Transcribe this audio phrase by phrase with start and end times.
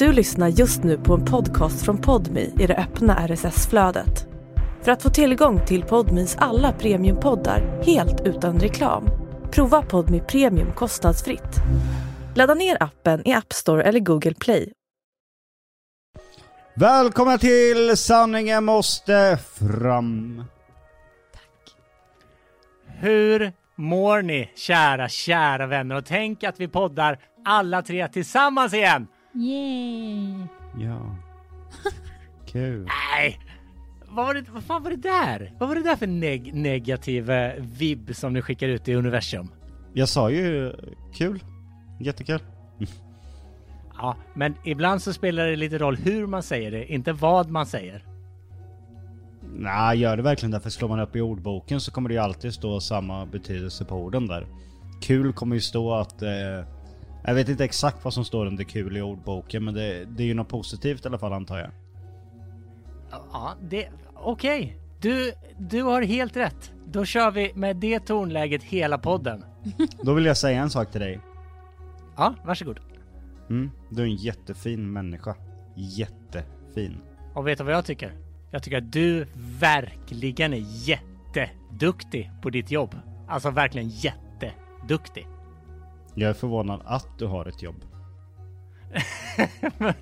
[0.00, 4.26] Du lyssnar just nu på en podcast från Podmi i det öppna RSS-flödet.
[4.82, 9.08] För att få tillgång till Podmis alla premiumpoddar helt utan reklam,
[9.50, 11.56] prova Podmi Premium kostnadsfritt.
[12.34, 14.72] Ladda ner appen i App Store eller Google Play.
[16.76, 20.44] Välkomna till Sanningen måste fram.
[22.86, 25.94] Hur mår ni, kära, kära vänner?
[25.94, 29.06] Och tänk att vi poddar alla tre tillsammans igen!
[29.34, 30.34] Yay!
[30.78, 31.16] Ja.
[32.46, 32.84] Kul.
[32.84, 33.40] Nej!
[34.08, 35.52] Vad var det, vad fan var det där?
[35.58, 39.48] Vad var det där för neg negativ eh, vibb som ni skickar ut i universum?
[39.92, 40.72] Jag sa ju
[41.14, 41.44] kul.
[42.00, 42.40] Jättekul.
[43.96, 47.66] Ja, men ibland så spelar det lite roll hur man säger det, inte vad man
[47.66, 48.04] säger.
[49.56, 50.60] Nej, gör det verkligen det?
[50.60, 53.96] För slår man upp i ordboken så kommer det ju alltid stå samma betydelse på
[53.96, 54.46] orden där.
[55.02, 56.22] Kul kommer ju stå att...
[56.22, 56.30] Eh,
[57.24, 60.26] jag vet inte exakt vad som står under kul i ordboken men det, det är
[60.26, 61.70] ju något positivt i alla fall antar jag.
[63.10, 63.88] Ja, det...
[64.14, 64.76] Okej.
[65.00, 66.72] Du, du har helt rätt.
[66.86, 69.44] Då kör vi med det tonläget hela podden.
[70.02, 71.20] Då vill jag säga en sak till dig.
[72.16, 72.80] Ja, varsågod.
[73.50, 75.34] Mm, du är en jättefin människa.
[75.76, 77.00] Jättefin.
[77.34, 78.12] Och vet du vad jag tycker?
[78.50, 79.26] Jag tycker att du
[79.60, 82.96] verkligen är jätteduktig på ditt jobb.
[83.28, 85.26] Alltså verkligen jätteduktig.
[86.14, 87.84] Jag är förvånad att du har ett jobb.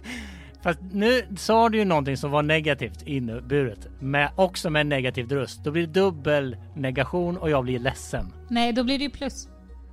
[0.62, 5.28] Fast nu sa du ju någonting som var negativt inneburet, med, också med en negativ
[5.33, 5.65] röst.
[5.65, 8.33] Då blir det dubbel negation och jag blir ledsen.
[8.48, 9.48] Nej, då blir det ju plus.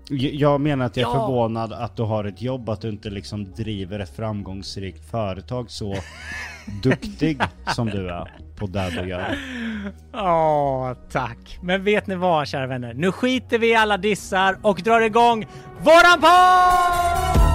[0.09, 1.19] Jag menar att jag är Ja.
[1.27, 5.95] förvånad att du har ett jobb, att du inte liksom driver ett framgångsrikt företag så
[6.83, 7.41] duktig
[7.75, 9.37] som du är på det du gör.
[10.13, 11.59] Åh, tack.
[11.61, 12.93] Men vet ni vad, kära vänner?
[12.93, 15.45] Nu skiter vi i alla dissar och drar igång
[15.79, 17.45] våran podd!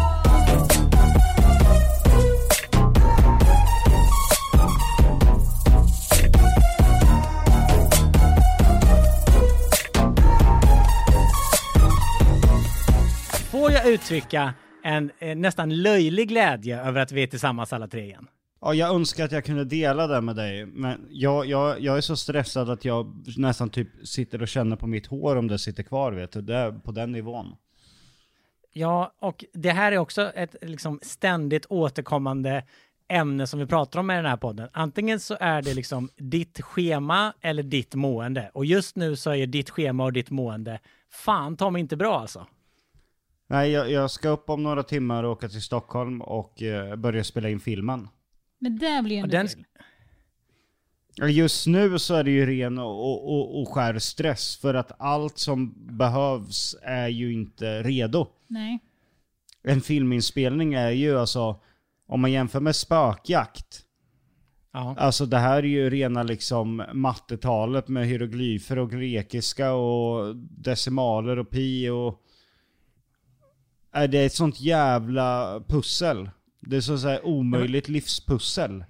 [13.51, 18.05] Får jag uttrycka en eh, nästan löjlig glädje över att vi är tillsammans alla tre
[18.05, 18.27] igen?
[18.61, 22.01] Ja, jag önskar att jag kunde dela det med dig, men jag, jag, jag är
[22.01, 25.83] så stressad att jag nästan typ sitter och känner på mitt hår om det sitter
[25.83, 26.43] kvar, vet du.
[26.43, 27.57] Det är på den nivån.
[28.73, 32.65] Ja, och det här är också ett liksom ständigt återkommande
[33.09, 34.69] ämne som vi pratar om i den här podden.
[34.73, 38.51] Antingen så är det liksom ditt schema eller ditt mående.
[38.55, 42.21] Och just nu så är ditt schema och ditt mående fan ta mig inte bra
[42.21, 42.47] alltså.
[43.47, 47.25] Nej, jag, jag ska upp om några timmar och åka till Stockholm och eh, börja
[47.25, 48.09] spela in filmen.
[48.61, 49.65] Men det blir ju ändå den, kul.
[51.15, 55.01] Ja, Just nu så är det ju ren och, och, och skär stress för att
[55.01, 58.27] allt som behövs är ju inte redo.
[58.47, 58.79] Nej.
[59.63, 61.61] En filminspelning är ju alltså,
[62.07, 63.85] om man jämför med spökjakt,
[64.73, 64.95] ja.
[64.99, 71.51] alltså det här är ju rena liksom mattetalet med hieroglyfer och grekiska och decimaler och
[71.51, 72.23] pi och...
[73.93, 76.31] Är det ett sånt jävla pussel?
[76.61, 78.85] Det är så att säga omöjligt livspussel.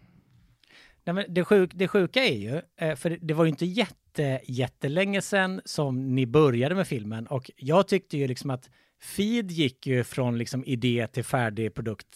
[1.05, 4.41] Nej, men det, sjuk, det sjuka är ju, eh, för det var ju inte jätte,
[4.45, 8.71] jättelänge sedan som ni började med filmen och jag tyckte ju liksom att
[9.03, 12.07] Feed gick ju från liksom idé till färdig produkt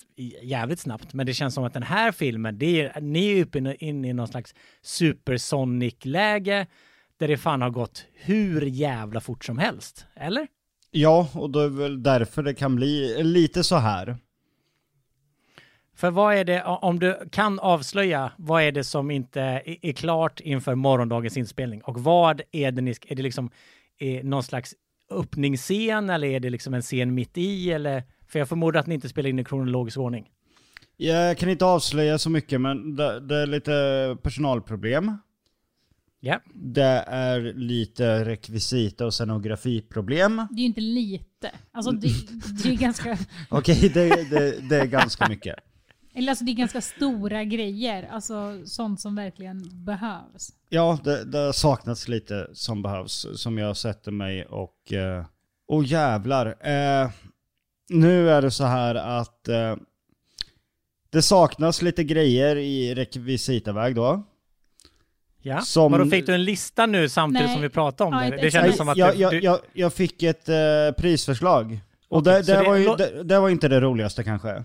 [0.43, 3.59] jävligt snabbt, men det känns som att den här filmen, det är, ni är uppe
[3.59, 6.67] inne in i någon slags supersonic-läge
[7.17, 10.47] där det fan har gått hur jävla fort som helst, eller?
[10.91, 14.17] Ja, och då är det väl därför det kan bli lite så här.
[15.95, 19.93] För vad är det, om du kan avslöja, vad är det som inte är är
[19.93, 21.83] klart inför morgondagens inspelning?
[21.83, 23.51] Och vad är det ni, är det liksom
[23.99, 24.75] eh, någon slags
[25.11, 28.03] öppningsscen eller är det liksom en scen mitt i eller?
[28.29, 30.31] För jag förmodar att ni inte spelar in i kronologisk ordning.
[30.97, 35.17] Jag kan inte avslöja så mycket men det, det är lite personalproblem.
[36.21, 40.37] Ja, Det är lite rekvisita och scenografiproblem.
[40.51, 41.51] Det är ju inte lite.
[41.73, 42.09] Alltså det,
[42.63, 45.55] det är ganska, Okej, det, det, det är ganska mycket.
[46.15, 48.09] Eller alltså det är ganska stora grejer.
[48.13, 50.49] Alltså sånt som verkligen behövs.
[50.69, 54.93] Ja, det, det har saknats lite som behövs, som jag sätter mig och...
[54.93, 55.25] Eh,
[55.67, 56.47] oh jävlar.
[56.69, 57.11] Eh,
[57.89, 59.77] nu är det så här att eh,
[61.11, 64.23] det saknas lite grejer i rekvisitaväg då.
[65.43, 65.61] ja.
[65.61, 67.55] Som- Vadå, fick du en lista nu samtidigt Nej.
[67.55, 68.37] som vi pratade om Ja, det?
[68.43, 70.55] Det kändes som att jag, du, jag, du, jag, jag fick ett eh,
[70.97, 71.81] prisförslag.
[72.09, 74.65] Och Okej, det, det, det- var ju, det, det var inte det roligaste kanske.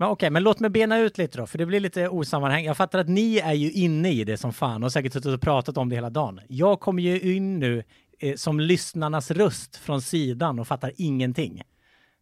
[0.00, 2.64] Men okej, men låt mig bena ut lite då, för det blir lite osammanhang.
[2.64, 5.40] Jag fattar att ni är ju inne i det som fan och säkert suttit och
[5.40, 6.40] pratat om det hela dagen.
[6.48, 7.82] Jag kommer ju in nu
[8.18, 11.62] eh, som lyssnarnas röst från sidan och fattar ingenting.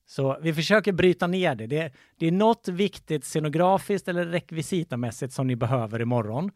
[0.07, 1.67] Så vi försöker bryta ner det.
[1.67, 1.93] det.
[2.19, 6.51] Det är något viktigt scenografiskt eller rekvisitamässigt som ni behöver imorgon.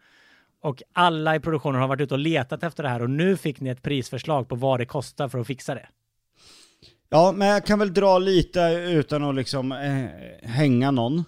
[0.63, 3.61] Och alla i produktionen har varit ute och letat efter det här och nu fick
[3.61, 5.89] ni ett prisförslag på vad det kostar för att fixa det.
[7.15, 11.25] Ja, men jag kan väl dra lite utan att liksom eh, hänga någon.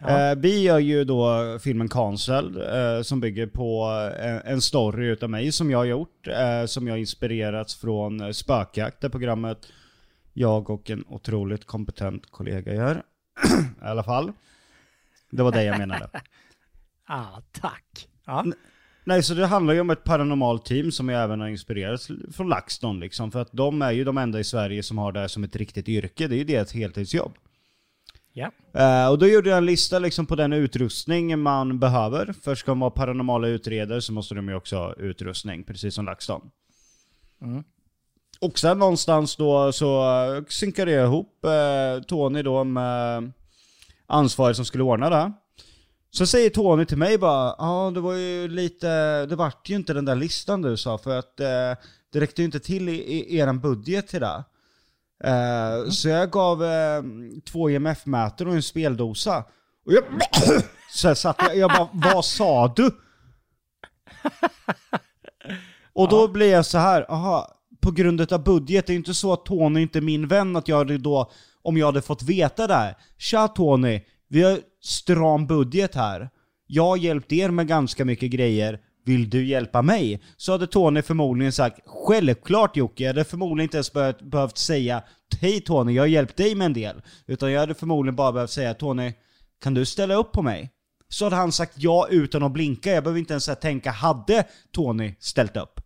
[0.00, 0.30] Ja.
[0.30, 5.30] Eh, vi gör ju då filmen Cancel, eh, som bygger på eh, en story utav
[5.30, 9.66] mig som jag har gjort, eh, som jag inspirerats från Spökjakt, det programmet
[10.32, 13.02] jag och en otroligt kompetent kollega gör.
[13.82, 14.32] I alla fall.
[15.30, 16.08] Det var det jag menade.
[17.08, 18.08] Ah, tack.
[18.24, 18.44] Ja.
[19.08, 22.48] Nej, så det handlar ju om ett paranormalt team som jag även har inspirerats från
[22.48, 23.32] LaxTon liksom.
[23.32, 25.56] För att de är ju de enda i Sverige som har det här som ett
[25.56, 26.28] riktigt yrke.
[26.28, 27.32] Det är ju deras heltidsjobb.
[28.32, 28.50] ja.
[28.74, 32.34] Eh, och då gjorde jag en lista liksom på den utrustning man behöver.
[32.42, 36.04] Först ska man vara paranormala utredare så måste de ju också ha utrustning, precis som
[36.04, 36.50] LaxTon.
[37.42, 37.64] Mm.
[38.40, 40.02] Och sen någonstans då så
[40.36, 43.32] uh, synkade jag ihop eh, Tony då med
[44.06, 45.32] ansvarig som skulle ordna det.
[46.10, 49.94] Så säger Tony till mig bara, ja det var ju lite, det vart ju inte
[49.94, 51.46] den där listan du sa för att eh,
[52.12, 54.44] det räckte ju inte till i, i eran budget till det.
[55.24, 57.02] Eh, Så jag gav eh,
[57.50, 59.44] två IMF-mätare och en speldosa.
[59.86, 60.04] Och jag,
[60.92, 62.90] så jag satt jag, jag bara, vad sa du?
[65.92, 69.14] Och då blir jag så här, aha, på grund av budget, det är ju inte
[69.14, 71.30] så att Tony inte är min vän, att jag hade då,
[71.62, 72.96] om jag hade fått veta det här.
[73.18, 76.30] Tja Tony, vi har stram budget här.
[76.66, 80.22] Jag har hjälpt er med ganska mycket grejer, vill du hjälpa mig?
[80.36, 85.02] Så hade Tony förmodligen sagt, självklart Jocke, jag hade förmodligen inte ens behövt, behövt säga,
[85.40, 87.02] hej Tony, jag har hjälpt dig med en del.
[87.26, 89.12] Utan jag hade förmodligen bara behövt säga, Tony,
[89.62, 90.70] kan du ställa upp på mig?
[91.08, 95.14] Så hade han sagt ja utan att blinka, jag behöver inte ens tänka, hade Tony
[95.18, 95.80] ställt upp?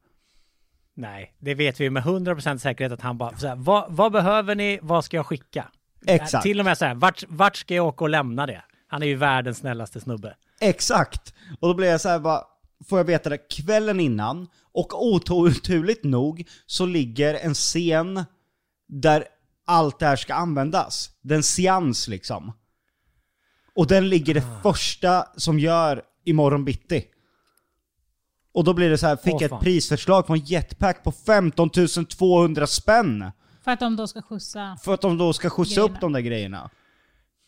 [0.94, 4.54] Nej, det vet vi med 100% säkerhet att han bara, så här, vad, vad behöver
[4.54, 5.68] ni, vad ska jag skicka?
[6.06, 6.42] Exakt.
[6.42, 8.62] Till och med så här, vart, vart ska jag åka och lämna det?
[8.86, 10.36] Han är ju världens snällaste snubbe.
[10.60, 11.34] Exakt!
[11.60, 12.42] Och då blir jag så här bara,
[12.88, 18.24] får jag veta det kvällen innan, och oturligt nog så ligger en scen
[18.88, 19.24] där
[19.66, 21.10] allt det här ska användas.
[21.22, 22.52] Den seans liksom.
[23.74, 27.04] Och den ligger det första som gör imorgon bitti.
[28.52, 31.70] Och då blir det så här, fick jag ett prisförslag från Jetpack på 15
[32.08, 33.30] 200 spänn.
[33.64, 34.76] För att de då ska skjutsa.
[34.82, 35.94] För att de då ska skjutsa Grejerna.
[35.94, 36.70] upp de där grejerna.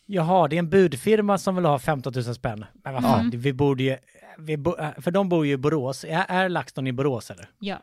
[0.05, 2.65] Jaha, det är en budfirma som vill ha 15 000 spänn.
[2.83, 3.39] Men vad fan, Mm.
[3.39, 3.97] vi borde ju...
[4.37, 6.03] Vi bo, äh, för de bor ju i Borås.
[6.03, 7.49] Är, är LaxTon i Borås eller?
[7.59, 7.81] Ja.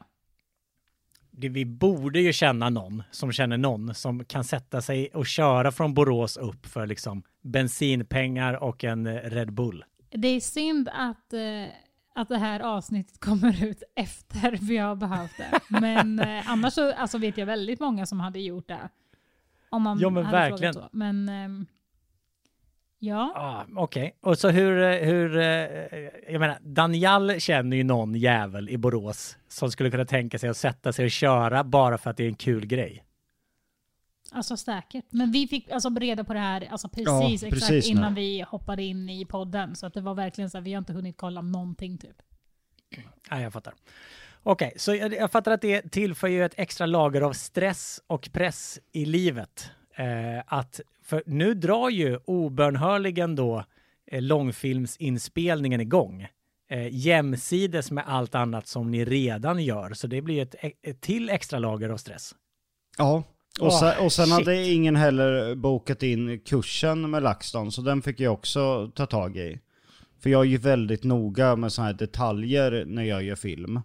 [1.30, 5.72] Det, vi borde ju känna någon som känner någon som kan sätta sig och köra
[5.72, 9.84] från Borås upp för liksom bensinpengar och en eh, Red Bull.
[10.10, 11.40] Det är synd att, eh,
[12.14, 15.60] att det här avsnittet kommer ut efter vi har behövt det.
[15.80, 18.88] Men eh, annars så alltså vet jag väldigt många som hade gjort det.
[19.70, 20.72] Om man Ja, men hade verkligen.
[20.74, 20.96] frågat så.
[20.96, 21.66] Men ehm,
[22.98, 25.36] ja, Ah, Okej, och så hur, eh, hur...
[25.38, 25.42] eh,
[26.32, 30.56] Jag menar, Daniel känner ju någon jävel i Borås som skulle kunna tänka sig att
[30.56, 33.04] sätta sig och köra bara för att det är en kul grej.
[34.32, 35.04] Alltså säkert.
[35.10, 38.44] Men vi fick alltså reda på det här alltså precis, Ja, exakt precis innan vi
[38.48, 39.76] hoppade in i podden.
[39.76, 42.16] Så att det var verkligen så här, vi har inte hunnit kolla någonting typ.
[43.30, 43.74] Ja, jag fattar.
[44.42, 48.28] Okej, så jag, jag fattar att det tillför ju ett extra lager av stress och
[48.32, 49.70] press i livet.
[49.96, 53.64] Eh, att, för nu drar ju obönhörligen då
[54.06, 56.26] eh, långfilmsinspelningen igång.
[56.70, 59.92] Eh, jämsides med allt annat som ni redan gör.
[59.92, 62.34] Så det blir ett, ett till extra lager av stress.
[62.98, 63.22] Ja.
[63.60, 68.20] Och sen, och sen hade ingen heller bokat in kursen med LaxTon, så den fick
[68.20, 69.60] jag också ta tag i.
[70.22, 73.80] För jag är ju väldigt noga med sådana här detaljer när jag gör film.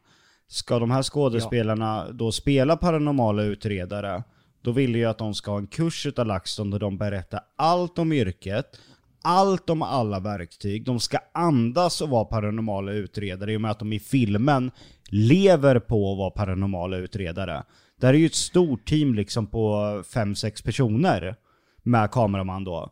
[0.48, 4.24] Ska de här skådespelarna då spela paranormala utredare,
[4.62, 8.00] då vill jag att de ska ha en kurs utav LaxTon där de berättar allt
[8.00, 8.80] om yrket,
[9.22, 10.86] allt om alla verktyg.
[10.86, 14.72] De ska andas och vara paranormala utredare i och med att de i filmen
[15.10, 17.64] lever på att vara paranormala utredare.
[18.00, 19.76] Det här är ju ett stort team liksom på
[20.14, 21.36] 5-6 personer
[21.84, 22.92] med kameraman då.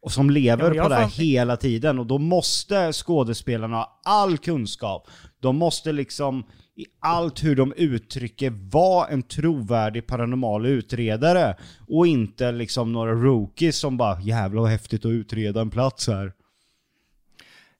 [0.00, 4.38] Och som lever Ja, på det här hela tiden och då måste skådespelarna ha all
[4.38, 5.08] kunskap.
[5.40, 6.44] De måste liksom
[6.74, 11.56] i allt hur de uttrycker vara en trovärdig paranormal utredare
[11.88, 16.32] och inte liksom några rookies som bara jävlar vad häftigt att utreda en plats här.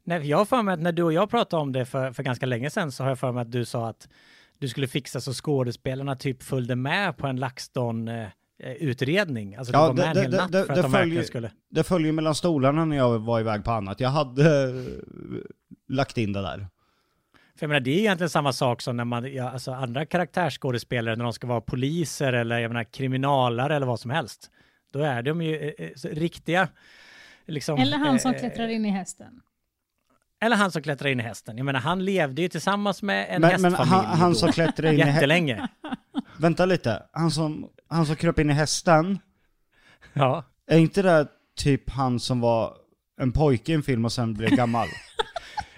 [0.05, 2.23] Nej, jag har för mig att när du och jag pratade om det för, för
[2.23, 4.09] ganska länge sedan så har jag för mig att du sa att
[4.62, 9.54] du skulle fixa så skådespelarna typ följde med på en LaxTon-utredning.
[9.57, 11.50] Alltså du Ja, det- det- det- det att de följer- skulle...
[11.71, 14.00] Det följer mellan stolarna när jag var iväg på annat.
[14.00, 14.71] Jag hade eh,
[15.88, 16.59] lagt in det där.
[17.57, 21.16] För jag menar, det är egentligen samma sak som när man, ja, alltså andra karaktärsskådespelare
[21.16, 24.50] när de ska vara poliser eller jag menar kriminalare eller vad som helst.
[24.92, 26.69] Då är de ju eh, eh, riktiga,
[27.47, 27.78] liksom.
[27.78, 29.40] Eller han som eh, klättrar in i hästen.
[30.42, 31.56] Eller han som klättrar in i hästen.
[31.56, 34.52] Jag menar, han levde ju tillsammans med en Men, men hästfamilj han, han då, som
[34.52, 35.14] klättrar in i hästen.
[35.14, 35.68] jättelänge.
[36.37, 37.02] Vänta lite.
[37.12, 39.18] Han som, han som kröp in i hästen.
[40.12, 40.44] Ja.
[40.70, 42.72] Är inte det typ han som var
[43.20, 44.88] en pojke i en film och sen blev gammal?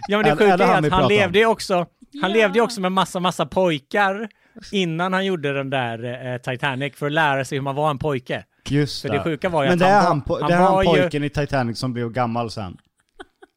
[0.09, 2.28] Ja men det sjuka är är han att han levde ju också, han Ja.
[2.28, 4.28] levde också med massa, massa pojkar
[4.73, 7.99] innan han gjorde den där eh, Titanic för att lära sig hur man var en
[7.99, 8.44] pojke.
[8.68, 9.14] Just För det.
[9.16, 10.88] det sjuka var ju Men att det är han, han, det är han var ju,
[11.02, 12.76] pojken i Titanic som blev gammal sen.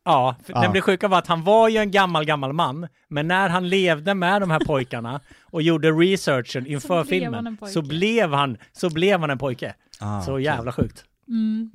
[0.08, 0.62] Ja, Ja.
[0.62, 3.70] men det sjuka var att han var ju en gammal, gammal man, men när han
[3.70, 8.58] levde med de här pojkarna och gjorde researchen inför blev en filmen så blev han,
[8.72, 9.76] så blev han en pojke.
[10.00, 11.04] Ah, så jävla sjukt.
[11.28, 11.72] Mm.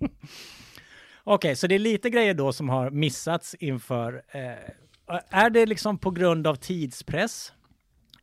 [1.24, 4.22] Okej, så det är lite grejer då som har missats inför.
[4.28, 4.40] Eh,
[5.30, 7.52] är det liksom på grund av tidspress?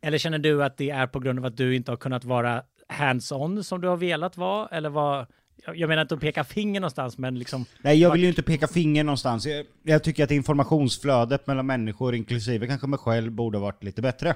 [0.02, 2.62] Eller känner du att det är på grund av att du inte har kunnat vara
[2.88, 4.68] hands-on som du har velat vara?
[4.68, 5.26] Eller vad?
[5.66, 7.66] Jag menar inte att peka finger någonstans, men liksom.
[7.82, 9.46] Nej, jag vill ju inte peka finger någonstans.
[9.46, 14.02] Jag, jag tycker att informationsflödet mellan människor, inklusive kanske mig själv, borde ha varit lite
[14.02, 14.34] bättre.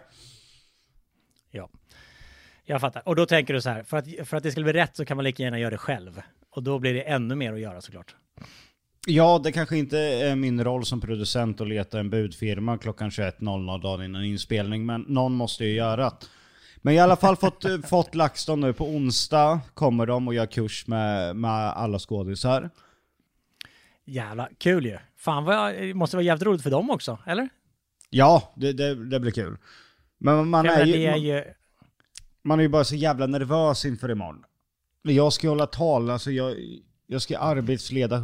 [1.51, 1.69] Ja,
[2.65, 3.09] jag fattar.
[3.09, 5.05] Och då tänker du så här, för att, för att det skulle bli rätt så
[5.05, 6.23] kan man lika gärna göra det själv.
[6.51, 8.15] Och då blir det ännu mer att göra såklart.
[9.07, 13.83] Ja, det kanske inte är min roll som producent att leta en budfirma klockan 21.00
[13.83, 16.17] dagen innan inspelning, men någon måste ju göra det.
[16.83, 18.73] Men i alla fall fått, eh, fått LaxTon nu.
[18.73, 22.71] På onsdag kommer de och gör kurs med, med alla skådisar.
[24.05, 24.99] Jävla kul ju.
[25.17, 27.49] Fan vad jag, det måste vara jävligt roligt för dem också, eller?
[28.11, 29.57] Ja, det, det, det blir kul.
[30.19, 31.45] Men man är, ju, är man, ju...
[32.43, 34.45] man är ju bara så jävla nervös inför imorgon.
[35.03, 36.57] Jag ska ju hålla tal, alltså jag,
[37.07, 38.23] jag ska arbetsleda,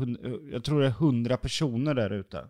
[0.52, 2.44] jag tror det är hundra personer där ute.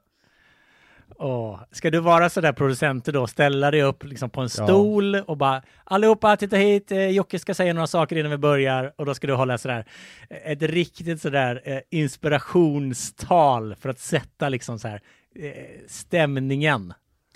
[1.19, 4.65] Åh, ska du vara sådär producenter då, ställa dig upp liksom på en Ja.
[4.67, 8.93] stol och bara allihopa titta hit, eh, Jocke ska säga några saker innan vi börjar
[8.97, 9.85] och då ska du hålla sådär
[10.31, 15.01] eh, ett riktigt sådär eh, inspirationstal för att sätta liksom så här
[15.37, 15.53] eh,
[15.89, 16.95] stämningen.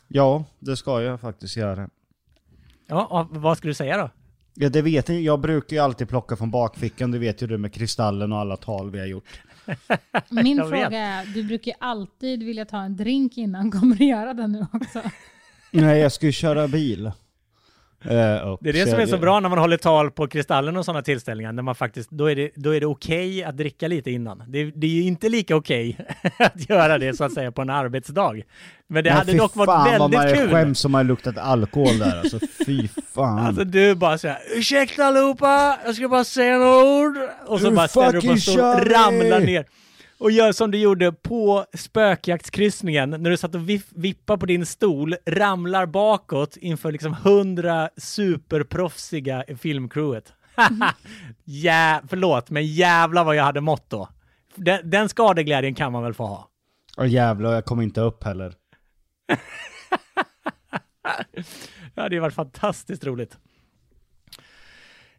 [0.08, 1.88] Ja, det ska jag faktiskt göra.
[2.86, 4.10] Ja, vad ska du säga då?
[4.54, 7.58] Ja det vet jag, jag brukar ju alltid plocka från bakfickan, det vet ju du
[7.58, 9.24] med kristallen och alla tal vi har gjort.
[10.28, 10.68] Min vet.
[10.68, 13.70] fråga är, du brukar ju alltid vilja ta en drink innan.
[13.70, 15.02] Kommer du göra det nu också?
[15.70, 17.12] Nej jag ska ju köra bil.
[18.04, 18.10] Eh,
[18.60, 21.02] Det är det som är så bra när man håller tal på Kristallen och sådana
[21.02, 24.42] tillställningar, när man faktiskt, då är det, då är det okej att dricka lite innan.
[24.48, 25.96] Det, det är ju inte lika okej
[26.38, 28.34] att göra det så att säga på en arbetsdag.
[28.90, 30.50] Men det Men hade fy dock varit fan vad man väldigt är kul.
[30.50, 33.38] skäms som har luktat alkohol där alltså, fy fan.
[33.38, 37.16] Alltså du bara såhär, ursäkta allihopa, jag ska bara säga några ord.
[37.46, 38.94] Och så Nu bara ställer du upp vi!
[38.94, 39.64] ramlar ner.
[40.18, 44.66] Och gör som du gjorde på spökjaktskryssningen, när du satt och viff, vippade på din
[44.66, 50.32] stol, ramlar bakåt inför liksom hundra superproffsiga filmcrewet.
[51.44, 54.08] ja, förlåt, men jävla vad jag hade mått då.
[54.54, 56.48] Den, den skadeglädjen kan man väl få ha.
[56.96, 58.54] Åh jävlar, jag kommer inte upp heller.
[61.94, 63.38] Det hade ju varit fantastiskt roligt.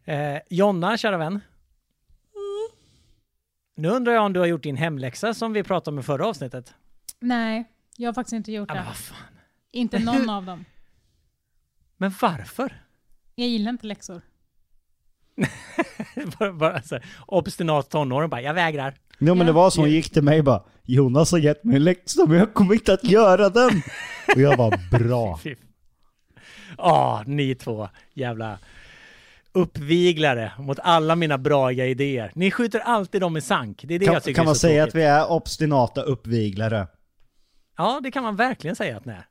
[0.04, 1.40] Eh, Jonna, kära vän.
[3.76, 6.26] Nu undrar jag om du har gjort din hemläxa som vi pratade om i förra
[6.26, 6.74] avsnittet.
[7.20, 7.64] Nej,
[7.96, 8.82] jag har faktiskt inte gjort Ja, det.
[8.86, 9.16] vad fan.
[9.72, 10.64] Inte någon av dem.
[11.96, 12.82] Men varför?
[13.34, 14.20] Jag gillar inte läxor.
[16.38, 18.94] bara, bara så här, obstinat tonåring bara, jag vägrar.
[19.18, 19.44] Ja men Ja.
[19.44, 22.38] det var som hon gick till mig bara Jonas har gett mig en läxa men
[22.38, 23.82] jag kommer inte att göra den.
[24.34, 25.40] Och jag var bra.
[26.78, 28.58] Ah, ni två jävla
[29.52, 32.32] uppviglare mot alla mina bra idéer.
[32.34, 33.82] Ni skjuter alltid dem i sank.
[33.86, 34.94] Det är det jag Kan, tycker kan är man så säga tråkigt.
[34.94, 36.86] att vi är obstinata uppviglare?
[37.76, 39.26] Ja, det kan man verkligen säga att ni är.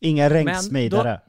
[0.00, 1.20] Inga ränksmidare.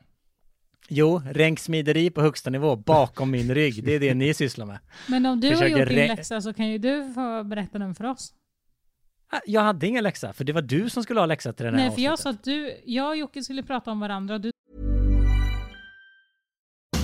[0.90, 3.84] Jo, ränksmideri på högsta nivå bakom min rygg.
[3.86, 4.80] Det är det ni sysslar med.
[5.08, 7.96] Men om du har Försöker gjort din läxa så kan ju du få berätta den
[7.96, 8.34] för oss.
[9.30, 11.76] Ah, Jag hade ingen läxa, för det var du som skulle ha läxa till den
[11.76, 12.40] här Nej, för jag sa avsnittet.
[12.40, 14.52] att du, jag och Jocke skulle prata om varandra och du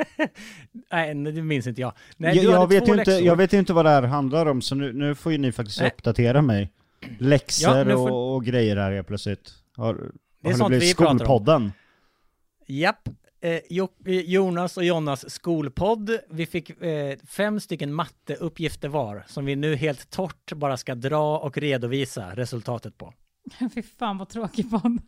[0.92, 1.92] Nej, det minns inte jag.
[2.16, 3.26] Nej, jag, jag, vet ju inte, läxor.
[3.26, 5.52] jag vet ju inte vad det här handlar om, så nu, nu får ju ni
[5.52, 5.90] faktiskt Nej.
[5.90, 6.70] uppdatera mig.
[7.18, 9.52] Läxor Ja, får- och, och grejer här helt plötsligt.
[9.76, 11.18] Har, Det är har sånt blivit vi pratar om.
[11.18, 11.72] Skolpodden?
[12.66, 13.08] Japp.
[13.40, 16.18] Eh, eh, Jonas och Jonas skolpodd.
[16.30, 21.38] Vi fick eh, fem stycken matteuppgifter var som vi nu helt torrt bara ska dra
[21.38, 23.14] och redovisa resultatet på.
[23.74, 24.98] Fy fan vad tråkig podd.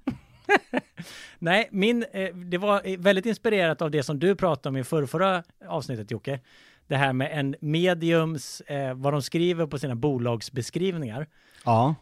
[1.39, 4.85] Nej, min, eh, det var eh, väldigt inspirerat av det som du pratade om i
[4.85, 6.41] förrförra avsnittet Jocke.
[6.87, 11.27] Det här med en mediums, eh, vad de skriver på sina bolagsbeskrivningar.
[11.65, 11.95] Ja.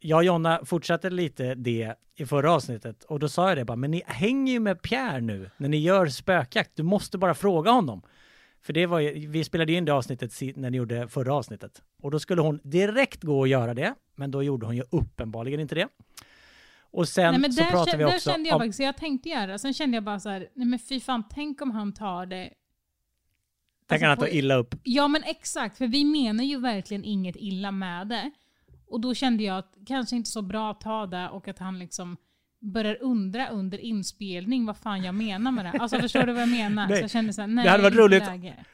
[0.00, 3.76] Jag och Jonna fortsatte lite det i förra avsnittet och då sa jag det bara,
[3.76, 6.70] men ni hänger ju med Pierre nu när ni gör spökjakt.
[6.74, 8.02] Du måste bara fråga honom.
[8.62, 11.82] För det var ju, vi spelade in det avsnittet när ni gjorde förra avsnittet.
[12.02, 15.60] Och då skulle hon direkt gå och göra det, men då gjorde hon ju uppenbarligen
[15.60, 15.88] inte det.
[16.92, 18.60] Och sen Nej, så där, kä- vi där också kände jag om...
[18.60, 19.58] faktiskt, jag tänkte göra.
[19.58, 22.50] Sen kände jag bara så här, nej men fy fan, tänk om han tar det.
[23.88, 24.74] Han alltså, ta på- illa upp?
[24.82, 28.30] Ja men exakt, för vi menar ju verkligen inget illa med det.
[28.86, 31.78] Och då kände jag att kanske inte så bra att ta det och att han
[31.78, 32.16] liksom
[32.60, 35.72] börjar undra under inspelning vad fan jag menar med det.
[35.78, 36.86] Alltså förstår du vad jag menar?
[36.88, 38.26] Nej, så jag kände såhär, nej det hade varit roligt.
[38.26, 38.64] läge.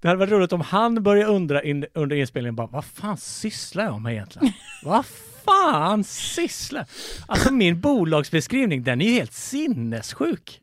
[0.00, 3.84] Det hade varit roligt om han började undra in, under inspelningen bara, vad fan sysslar
[3.84, 4.52] jag med egentligen?
[4.84, 5.06] vad
[5.44, 6.86] fan sysslar...
[7.26, 10.60] Alltså min bolagsbeskrivning, den är ju helt sinnessjuk.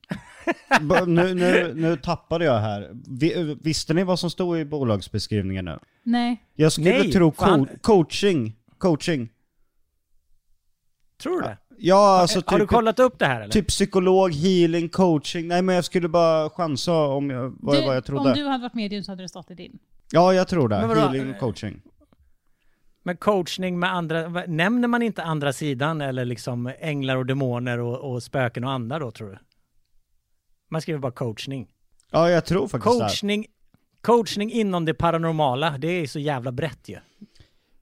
[1.06, 2.91] Nu, nu, nu tappade jag här.
[3.20, 5.80] Vi, visste ni vad som stod i bolagsbeskrivningen nu?
[6.04, 6.44] Nej.
[6.56, 8.56] Jag skulle Nej, tro co- coaching.
[8.78, 9.30] Coaching.
[11.22, 11.58] Tror du det?
[11.78, 13.52] Ja, alltså har du typ, kollat upp det här eller?
[13.52, 15.48] typ psykolog, healing, coaching.
[15.48, 18.30] Nej men jag skulle bara chansa om jag, vad, Du, vad jag trodde.
[18.30, 19.80] om du hade varit medium så hade det stått i din.
[20.12, 20.76] Ja, jag tror det.
[20.76, 21.82] Healing och coaching.
[23.04, 28.12] Men coachning med andra, nämner man inte andra sidan eller liksom änglar och demoner och,
[28.14, 29.38] och spöken och andar då tror du?
[30.70, 31.68] Man skriver bara coachning.
[32.12, 33.00] Ja, jag tror faktiskt det.
[33.06, 33.46] Coachning,
[34.02, 36.98] coachning inom det paranormala, det är så jävla brett ju.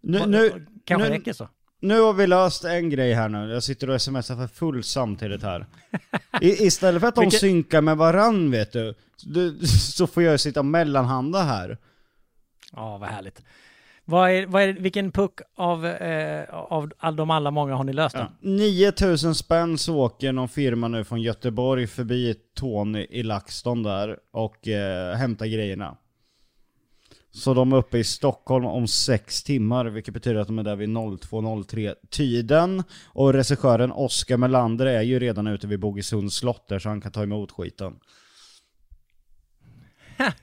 [0.02, 1.50] Nu, nu, Kanske nu, räcker så.
[1.80, 3.52] nu har vi löst en grej här nu.
[3.52, 5.66] Jag sitter och smsar för full samtidigt här.
[6.42, 10.40] I, istället för att de Vilket- synkar med varann vet du, du, så får jag
[10.40, 11.78] sitta mellanhanda här.
[12.72, 13.42] Ja, vad härligt.
[14.10, 17.94] Vad är, vad är, vilken puck av, eh, av all, de alla många har ni
[17.94, 18.22] löst då?
[18.22, 18.30] Ja.
[18.42, 24.68] 9000 spänn så åker någon firma nu från Göteborg förbi Tony i LaxTon där och
[24.68, 25.98] eh, hämtar grejerna.
[27.32, 30.76] Så de är uppe i Stockholm om sex timmar, vilket betyder att de är där
[30.76, 32.84] vid 02.03 tiden.
[33.08, 37.12] Och regissören Oskar Melander är ju redan ute vid Bogesunds slott där så han kan
[37.12, 37.96] ta emot skiten.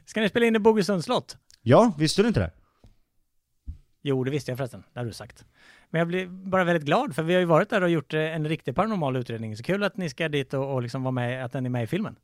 [0.04, 1.36] Ska ni spela in i Bogesunds slott?
[1.62, 2.50] Ja, visste du inte det?
[4.08, 4.82] Jo, det visste jag förresten.
[4.92, 5.44] Det har du sagt.
[5.90, 8.20] Men jag blir bara väldigt glad för vi har ju varit där och gjort eh,
[8.20, 9.56] en riktig paranormal utredning.
[9.56, 11.84] Så kul att ni ska dit och, och liksom vara med, att den är med
[11.84, 12.16] i filmen.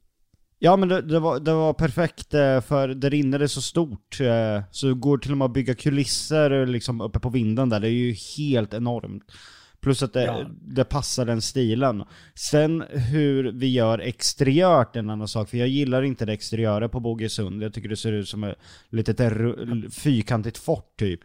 [0.59, 3.63] Ja men det, det, var, det var perfekt eh, för där inne är det så
[3.63, 4.21] stort.
[4.21, 7.81] eh, Så det går till och med att bygga kulisser liksom uppe på vinden där.
[7.81, 9.33] Det är ju helt enormt.
[9.81, 10.47] Plus att det, Ja.
[10.61, 12.05] det passar den stilen.
[12.35, 15.49] Sen hur vi gör exteriört är en annan sak.
[15.49, 17.63] För jag gillar inte det exteriöra på Bogesund.
[17.63, 18.57] Jag tycker det ser ut som ett
[18.89, 19.21] litet
[19.95, 21.21] fyrkantigt fort typ.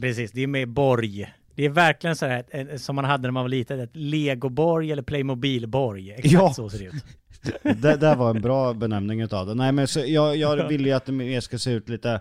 [0.00, 1.32] Precis, det är med borg.
[1.54, 4.92] Det är verkligen så här ett- som man hade när man var liten, ett legoborg
[4.92, 6.10] eller Playmobilborg.
[6.10, 6.52] Exakt Ja.
[6.54, 7.04] så ser det ut.
[7.82, 9.54] Det där var en bra benämning utav det.
[9.54, 12.20] Nej men så jag, jag vill ju att det mer ska se ut lite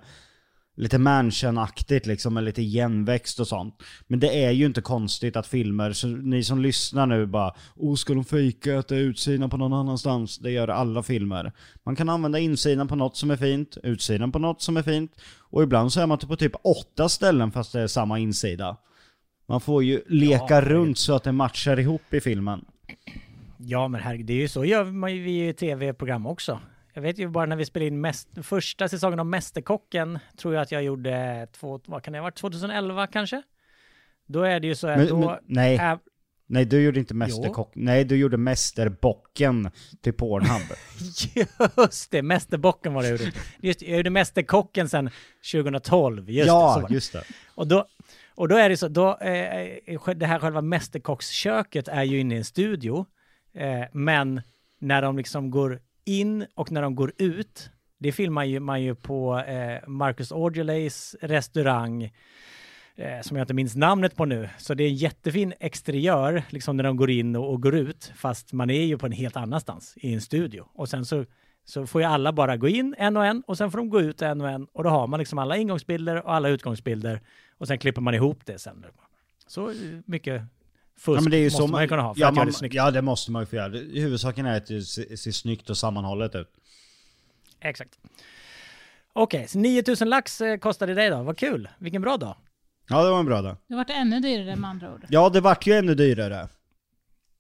[0.78, 3.84] Lite mansion-aktigt liksom, med lite igenväxt och sånt.
[4.08, 7.96] Men det är ju inte konstigt att filmer, så ni som lyssnar nu bara Oh,
[7.96, 10.38] ska de fejka att det är utsidan på någon annanstans?
[10.38, 11.54] Det gör alla filmer.
[11.86, 15.12] Man kan använda insidan på något som är fint, utsidan på något som är fint.
[15.40, 18.78] Och ibland så är man på typ åtta ställen fast det är samma insida.
[19.48, 22.66] Man får ju leka Ja, runt så att det matchar ihop i filmen.
[23.58, 26.60] Ja, men herregud, det är ju så gör man ju i tv-program också.
[26.96, 30.62] Jag vet ju bara när vi spelade in mäst, första säsongen av Mästerkocken, tror jag
[30.62, 33.42] att jag gjorde, två, vad kan det ha varit, 2011 kanske?
[34.26, 35.18] Då är det ju så här, Men, då...
[35.18, 36.00] men, nej, är-
[36.48, 37.72] Nej, du gjorde inte Mästerkock.
[37.76, 40.62] Nej, du gjorde Mästerbocken till Pornhub.
[41.78, 43.32] Just det, Mästerbocken var det jag gjorde.
[43.60, 45.10] Just, jag gjorde Mästerkocken sedan
[45.52, 46.30] 2012.
[46.30, 46.94] Just ja, det.
[46.94, 47.24] just det.
[47.56, 47.86] Och då,
[48.36, 52.38] och då är det så, då, eh, det här själva mästerkocksköket är ju inne i
[52.38, 53.06] en studio.
[53.54, 54.42] Eh, men
[54.80, 58.96] när de liksom går in och när de går ut, det filmar ju, man ju
[58.96, 62.04] på eh, Marcus Aujalays restaurang,
[62.96, 64.50] eh, som jag inte minns namnet på nu.
[64.58, 68.12] Så det är en jättefin exteriör, liksom när de går in och, och går ut,
[68.16, 70.68] fast man är ju på en helt annanstans, i en studio.
[70.74, 71.26] Och sen så
[71.66, 74.02] så får ju alla bara gå in en och en och sen får de gå
[74.02, 77.22] ut en och en och då har man liksom alla ingångsbilder och alla utgångsbilder
[77.58, 78.86] och sen klipper man ihop det sen.
[79.48, 79.74] Så
[80.06, 80.42] mycket
[80.98, 82.36] fusk Ja, men det är ju måste så man ju kunna ha för ja, att
[82.36, 82.76] göra man, det snyggt.
[82.76, 83.70] ja, det måste man ju få göra.
[83.78, 86.48] Huvudsaken är att det ser, ser snyggt och sammanhållet ut.
[87.60, 88.00] Exakt.
[89.14, 91.24] Okej, så 9000 lax eh, kostade dig då.
[91.24, 91.70] Vad kul.
[91.78, 92.36] Vilken bra dag.
[92.90, 93.58] Ja, det var en bra dag.
[93.68, 95.06] Det vart ännu dyrare med andra ord.
[95.10, 96.48] Ja, det vart ju ännu dyrare.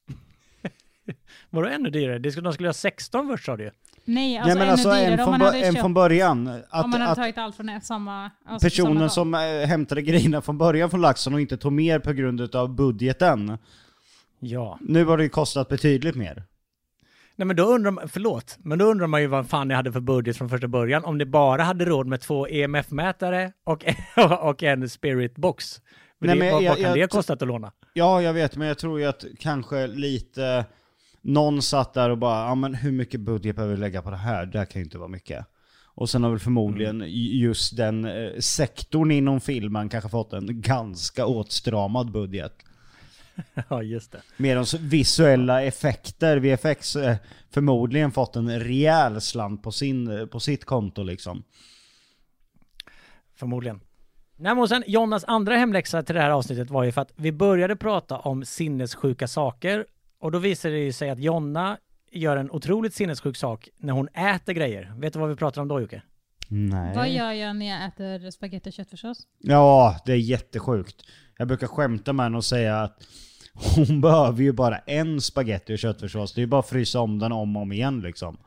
[1.49, 2.19] Var det ännu dyrare?
[2.19, 3.71] Det skulle, de skulle ha 16 först sa du ju.
[4.05, 6.47] Nej, alltså Nej men alltså dyrare en om från, bör- en köpt, från början.
[6.47, 8.31] om Att, man hade att tagit allt från samma...
[8.45, 12.13] Alltså personen som äh, hämtade grejerna från början från laxen och inte tog mer på
[12.13, 13.57] grund av budgeten.
[14.39, 14.77] Ja.
[14.81, 16.43] Nu har det ju kostat betydligt mer.
[17.35, 19.91] Nej men då undrar man, förlåt, men då undrar man ju vad fan ni hade
[19.91, 21.05] för budget från första början.
[21.05, 23.85] Om ni bara hade råd med två EMF-mätare och,
[24.39, 25.81] och en spirit box.
[26.19, 27.71] Men Nej, det, men vad, jag- vad kan jag- det ha kostat att låna?
[27.93, 30.65] Ja, jag vet, men jag tror ju att kanske lite...
[31.27, 34.17] Någon satt där och bara, ja men hur mycket budget behöver vi lägga på det
[34.17, 34.45] här?
[34.45, 35.45] Det här kan ju inte vara mycket.
[35.85, 37.09] Och sen har väl förmodligen Mm.
[37.13, 42.53] just den eh, sektorn inom filmen kanske fått en ganska åtstramad budget.
[43.69, 44.21] ja, just det.
[44.37, 47.15] Medan visuella effekter, VFX, eh,
[47.51, 51.43] förmodligen fått en rejäl slant på, sin, eh, på sitt konto liksom.
[53.35, 53.81] Förmodligen.
[54.35, 57.31] Nej, men sen Jonas andra hemläxa till det här avsnittet var ju för att vi
[57.31, 59.85] började prata om sinnessjuka saker
[60.25, 61.77] och då visade det ju sig att Jonna
[62.11, 64.93] gör en otroligt sinnessjuk sak när hon äter grejer.
[64.97, 66.01] Vet du vad vi pratar om då Jocke?
[66.47, 66.95] Nej.
[66.95, 69.27] Vad gör jag när jag äter spagetti och köttfärssås?
[69.39, 70.95] Ja, det är jättesjukt.
[71.37, 73.07] Jag brukar skämta med henne och säga att
[73.53, 76.33] hon behöver ju bara en spaghetti och köttfärssås.
[76.33, 78.37] Det är ju bara att frysa om den om och om igen liksom.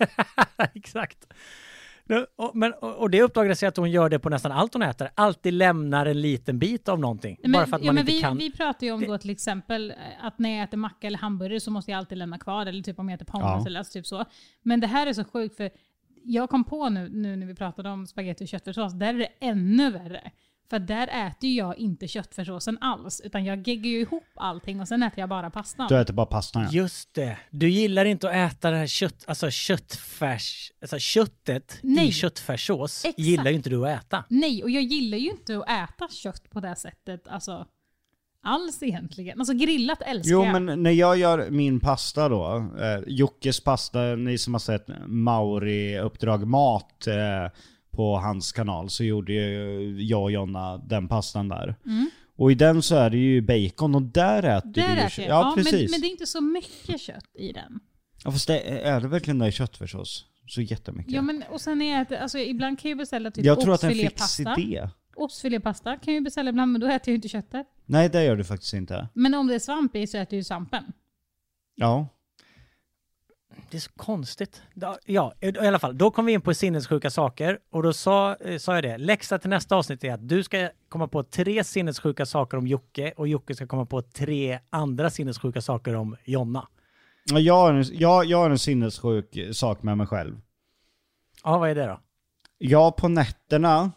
[0.74, 1.18] Exakt.
[2.36, 4.82] Och, men, och, och det uppdagades sig att hon gör det på nästan allt hon
[4.82, 5.10] äter.
[5.14, 7.38] Alltid lämnar en liten bit av någonting.
[7.42, 8.36] Nej, bara för att ja, man men inte vi, kan.
[8.36, 11.60] vi pratar ju om då till exempel eh, att när jag äter macka eller hamburgare
[11.60, 13.66] så måste jag alltid lämna kvar, eller typ om jag äter pommes Ja.
[13.66, 14.24] eller alltså typ så.
[14.62, 15.70] Men det här är så sjukt för
[16.24, 19.28] jag kom på nu, nu när vi pratade om spagetti och köttfärssås, där är det
[19.40, 20.30] ännu värre.
[20.70, 25.02] För där äter jag inte köttfärssåsen alls, utan jag geggar ju ihop allting och sen
[25.02, 25.86] äter jag bara pastan.
[25.88, 26.68] Du äter bara pastan ja.
[26.72, 27.38] Just det.
[27.50, 32.08] Du gillar inte att äta det här kött, alltså köttfärs, alltså köttet Nej.
[32.08, 33.18] i köttfärssås Exakt.
[33.18, 34.24] gillar ju inte du att äta.
[34.28, 37.66] Nej, och jag gillar ju inte att äta kött på det här sättet, alltså
[38.42, 39.40] alls egentligen.
[39.40, 40.62] Alltså grillat älskar Jo jag.
[40.62, 45.98] men när jag gör min pasta då, eh, Jockes pasta, ni som har sett Mauri
[45.98, 47.14] Uppdrag Mat eh,
[47.96, 51.76] på hans kanal så gjorde ju jag och Jonna den pastan där.
[52.36, 55.36] Och i den så är det ju bacon och där äter Där du ju jag.
[55.36, 55.90] Ja, Ja, men, precis.
[55.90, 57.80] men det är inte så mycket kött i den.
[58.24, 60.24] Ja, fast det, är det verkligen det i köttfärssås?
[60.48, 61.12] Så jättemycket?
[61.12, 63.80] Ja men och sen är äter- alltså ibland kan jag beställa typ jag tror att
[63.80, 64.60] det är en fix ostfilépasta.
[64.60, 64.88] idé.
[65.16, 67.66] Ostfilépasta kan jag ju beställa ibland men då äter jag ju inte köttet.
[67.86, 69.08] Nej det gör du faktiskt inte.
[69.14, 70.84] Men om det är svamp i så äter jag ju svampen.
[71.74, 72.08] Ja.
[73.70, 74.62] Det är så konstigt.
[75.04, 75.98] Ja, i alla fall.
[75.98, 78.98] Då kom vi in på sinnessjuka saker och då sa, eh, sa jag det.
[78.98, 83.12] Läxa till nästa avsnitt är att du ska komma på tre sinnessjuka saker om Jocke
[83.16, 86.68] och Jocke ska komma på tre andra sinnessjuka saker om Jonna.
[87.24, 90.40] Ja, Jag har, en, jag, jag har en sinnessjuk sak med mig själv.
[91.44, 92.00] Ja, vad är det då?
[92.58, 93.92] Jag på nätterna,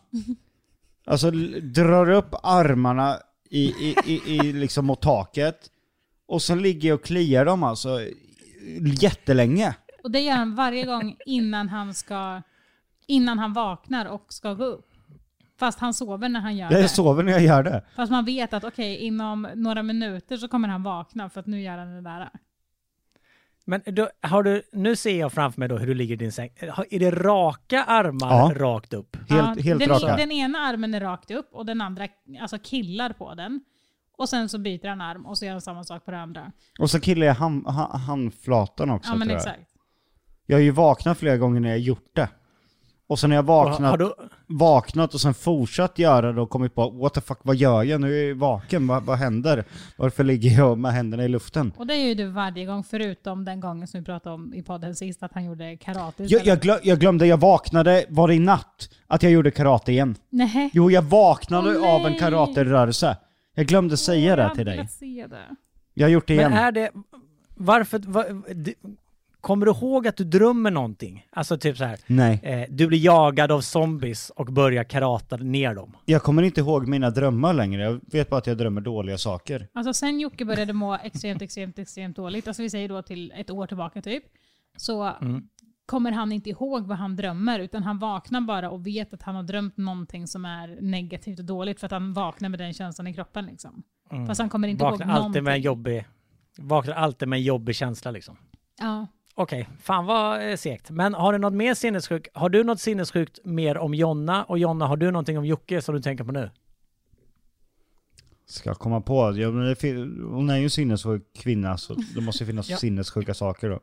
[1.05, 3.17] alltså drar upp armarna
[3.49, 5.69] i, i, i, i liksom mot taket.
[6.27, 7.99] Och sen ligger jag och kliar dem alltså
[9.01, 9.75] jättelänge.
[10.03, 12.41] Och det gör han varje gång innan han ska
[13.07, 14.85] innan han vaknar och ska gå upp.
[15.59, 16.81] Fast han sover när han gör det.
[16.81, 17.83] Jag sover när jag gör det.
[17.95, 21.61] Fast man vet att okej, inom några minuter så kommer han vakna för att nu
[21.61, 22.29] gör han det där.
[23.65, 26.31] Men då, har du, nu ser jag framför mig då hur du ligger i din
[26.31, 26.49] säng.
[26.89, 28.53] Är det raka armar Ja.
[28.55, 29.17] rakt upp?
[29.29, 30.15] Helt, helt den, raka.
[30.15, 32.07] den ena armen är rakt upp och den andra
[32.41, 33.61] alltså killar på den.
[34.19, 36.51] Och sen så byter han arm och så gör han samma sak på den andra.
[36.79, 39.47] Och så killar jag hand, ha- handflatan också Ja men tror jag.
[39.47, 39.69] exakt.
[40.45, 42.29] Jag har ju vaknat flera gånger när jag gjort det.
[43.07, 44.13] Och sen när jag vaknat, har du,
[44.47, 48.01] vaknat och sen fortsatt göra det och kommit på what the fuck, vad gör jag?
[48.01, 49.63] Nu är jag vaken, vad, vad händer?
[49.97, 51.73] Varför ligger jag med händerna i luften?
[51.77, 54.63] Och det gör ju du varje gång förutom den gången som vi pratade om i
[54.63, 58.33] podden sist att han gjorde karate Jag, jag, glö, jag glömde, jag vaknade, var det
[58.35, 60.15] i natt, att jag gjorde karate igen?
[60.29, 60.69] Nej.
[60.73, 62.19] Jo, jag vaknade Åh, av en nej.
[62.19, 63.17] karaterörelse.
[63.59, 64.87] Jag glömde säga det till dig.
[65.93, 66.51] Jag har gjort det igen.
[66.51, 66.91] Men är det...
[67.55, 67.99] Varför...
[68.05, 68.73] Var, det,
[69.41, 71.25] kommer du ihåg att du drömmer någonting?
[71.31, 71.99] Alltså typ så här.
[72.07, 72.39] Nej.
[72.43, 75.97] Eh, du blir jagad av zombies och börjar karata ner dem.
[76.05, 77.83] Jag kommer inte ihåg mina drömmar längre.
[77.83, 79.67] Jag vet bara att jag drömmer dåliga saker.
[79.73, 83.49] Alltså sen Jocke började må extremt, extremt, extremt dåligt, alltså vi säger då till ett
[83.49, 84.23] år tillbaka typ,
[84.77, 85.47] så Mm.
[85.89, 89.35] Kommer han inte ihåg vad han drömmer, utan han vaknar bara och vet att han
[89.35, 93.07] har drömt någonting som är negativt och dåligt för att han vaknar med den känslan
[93.07, 93.83] i kroppen liksom.
[94.27, 95.43] Fast han kommer inte Vaknar ihåg alltid någonting.
[95.43, 96.07] med en jobbig...
[96.57, 98.37] Vaknar alltid med en jobbig känsla liksom.
[98.79, 99.07] Ja.
[99.35, 100.89] Okej, fan vad eh, segt.
[100.89, 102.27] Men har du något mer sinnessjukt?
[102.33, 104.43] Har du något sinnessjukt mer om Jonna?
[104.43, 106.49] Och Jonna, har du någonting om Jocke som du tänker på nu?
[108.45, 109.37] Ska jag komma på?
[109.37, 112.77] Ja, men det hon är ju en sinnessjuk kvinna så det måste ju finnas Ja.
[112.77, 113.79] sinnessjuka saker då.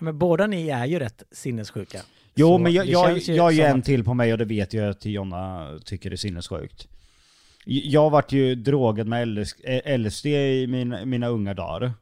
[0.00, 2.00] Ja, men båda ni är ju rätt sinnessjuka.
[2.34, 4.44] Jo Så men jag, det jag, jag som en att- till på mig och det
[4.44, 6.88] vet jag att Jonna tycker är sinnessjukt.
[7.64, 11.92] Jag vart ju drogad med LS, eh, LSD i min, mina unga dagar.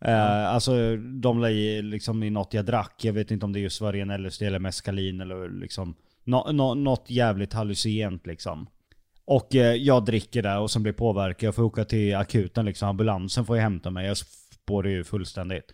[0.00, 3.60] Eh, alltså de la i liksom i något jag drack, jag vet inte om det
[3.60, 8.66] just var ren LSD eller meskalin eller liksom nå, nå, något jävligt hallucinogent liksom.
[9.24, 12.88] Och eh, jag dricker där och sen blir påverkad, jag får åka till akuten liksom,
[12.88, 15.72] ambulansen får ju hämta mig, jag spårar ju fullständigt.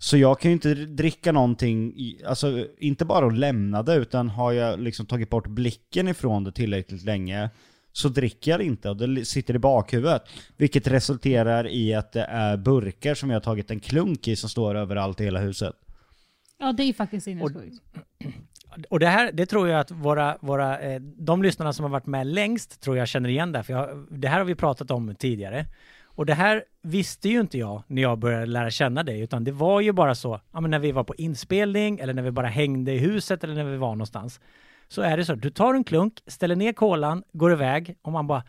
[0.00, 4.28] Så jag kan ju inte dricka någonting, i- alltså inte bara att lämna det utan
[4.28, 7.50] har jag liksom tagit bort blicken ifrån det tillräckligt länge
[7.92, 10.22] så dricker jag inte och det sitter i bakhuvudet.
[10.56, 14.48] Vilket resulterar i att det är burkar som jag har tagit en klunk i som
[14.50, 15.74] står överallt i hela huset.
[16.58, 17.76] ja, det är faktiskt sinnessjukt.
[18.90, 22.06] Och det här, det tror jag att våra, våra eh, de lyssnarna som har varit
[22.06, 25.14] med längst tror jag känner igen det, för jag, det här har vi pratat om
[25.14, 25.66] tidigare.
[26.18, 29.52] Och det här visste ju inte jag när jag började lära känna dig, utan det
[29.52, 32.46] var ju bara så, ja men när vi var på inspelning, eller när vi bara
[32.46, 34.40] hängde i huset, eller när vi var någonstans.
[34.88, 38.26] Så är det så, du tar en klunk, ställer ner kolan, går iväg, och man
[38.26, 38.42] bara,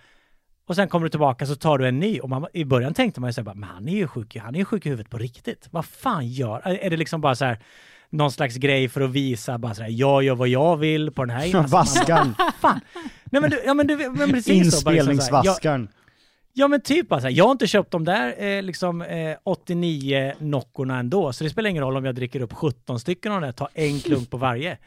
[0.68, 2.20] och sen kommer du tillbaka så tar du en ny.
[2.20, 4.36] Och man, i början tänkte man ju så här, bara, men han är ju sjuk,
[4.36, 5.68] han är ju sjuk i huvudet på riktigt.
[5.72, 7.60] Vad fan gör, är det liksom bara så här,
[8.10, 11.26] någon slags grej för att visa bara så här, jag gör vad jag vill på
[11.26, 11.54] den här.
[11.54, 12.36] Man bara, Vaskan!
[12.62, 12.80] fan.
[13.26, 14.86] Nej men du, ja men du, men precis så.
[14.86, 15.90] bara liksom jag, Inspelningsvaskaren.
[16.54, 19.38] Ja men typ bara så här, jag har inte köpt de där eh, liksom eh,
[19.44, 23.42] 89 Noccorna ändå, så det spelar ingen roll om jag dricker upp 17 stycken av
[23.42, 24.78] de där, tar en klunk på varje.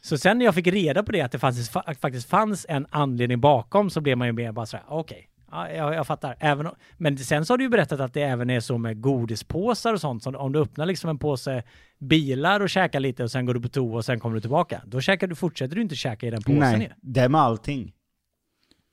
[0.00, 2.86] Så sen när jag fick reda på det, att det faktiskt, fa- faktiskt fanns en
[2.90, 6.36] anledning bakom, så blev man ju mer bara så här, okej, ja, jag, jag fattar.
[6.40, 9.92] Även, men sen så har du ju berättat att det även är så med godispåsar
[9.94, 11.62] och sånt, så om du öppnar liksom en påse
[11.98, 14.82] bilar och käkar lite och sen går du på toa och sen kommer du tillbaka,
[14.86, 16.78] då käkar du, fortsätter du inte käka i den påsen ju.
[16.78, 17.92] Nej, det är med allting.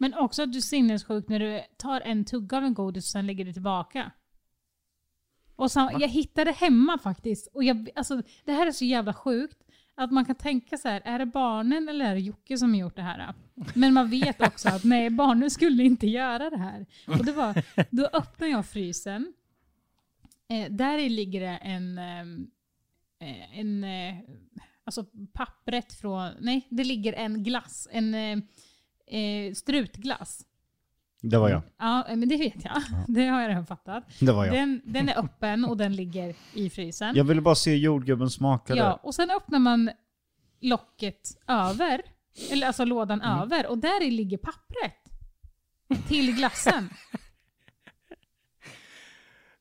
[0.02, 3.12] Men också att du är sinnessjuk när du tar en tugga av en godis och
[3.12, 4.12] sen lägger du tillbaka.
[5.56, 7.48] Och så, jag hittade hemma faktiskt.
[7.54, 9.58] Och jag, alltså, det här är så jävla sjukt.
[9.96, 12.80] Att man kan tänka så här, är det barnen eller är det Jocke som har
[12.80, 13.34] gjort det här?
[13.74, 16.86] Men man vet också att nej, barnen skulle inte göra det här.
[17.08, 19.34] Och det var, då öppnar jag frysen.
[20.50, 24.16] Eh, där ligger det en, eh, en eh,
[24.84, 28.16] alltså pappret från, nej, det ligger en glass, en
[29.10, 30.46] eh, eh, strutglass.
[31.22, 31.62] Det var jag.
[31.78, 32.82] Ja, men det vet jag.
[33.08, 34.04] Det har jag redan fattat.
[34.20, 34.56] Det var jag.
[34.56, 37.16] Den, den är öppen och den ligger i frysen.
[37.16, 38.94] Jag ville bara se jordgubben smaka Ja, det.
[39.04, 39.90] och sen öppnar man
[40.62, 42.02] locket över,
[42.52, 43.40] eller alltså lådan Mm.
[43.40, 44.94] över, och där i ligger pappret.
[46.08, 46.90] Till glassen.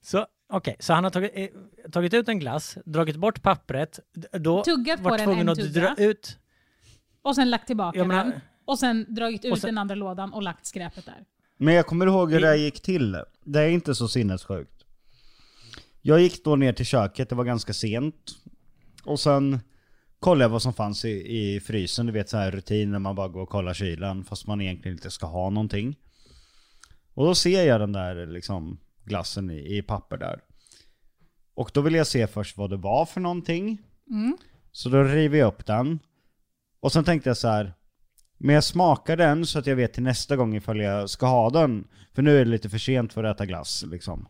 [0.00, 1.46] Så okej, så han har tagit, eh,
[1.90, 3.98] tagit ut en glass, dragit bort pappret,
[4.32, 5.80] då Tuggat på var den tvungen en att tugga.
[5.94, 6.38] dra ut.
[7.22, 8.40] Och sen lagt tillbaka den.
[8.68, 11.24] Och sen dragit ut sen- den andra lådan och lagt skräpet där.
[11.56, 13.22] Men jag kommer ihåg hur det här gick till.
[13.44, 14.84] Det är inte så sinnessjukt.
[16.02, 18.14] Jag gick då ner till köket, det var ganska sent.
[19.04, 19.60] Och sen
[20.20, 22.06] kollade jag vad som fanns i, i frysen.
[22.06, 24.96] Du vet så här rutin när man bara går och kollar kylen fast man egentligen
[24.96, 25.96] inte ska ha någonting.
[27.14, 30.40] Och då ser jag den där liksom glassen i, i papper där.
[31.54, 33.78] Och då vill jag se först vad det var för någonting.
[34.72, 35.98] Så då river jag upp den.
[36.80, 37.74] Och sen tänkte jag så här.
[38.38, 41.50] Men jag smakar den så att jag vet till nästa gång ifall jag ska ha
[41.50, 41.88] den.
[42.14, 44.28] För nu är det lite för sent för att äta glass liksom.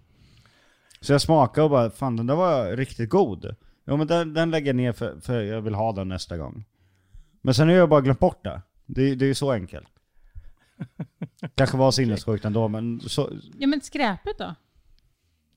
[1.00, 3.56] Så jag smakar och bara, fan den där var riktigt god.
[3.84, 6.64] Ja men den, den lägger jag ner för, för jag vill ha den nästa gång.
[7.42, 8.62] Men sen har jag bara glömt bort det.
[8.86, 9.88] Det, det är ju så enkelt.
[11.54, 14.54] Kanske var sinnessjukt ändå men så, Ja men skräpet då?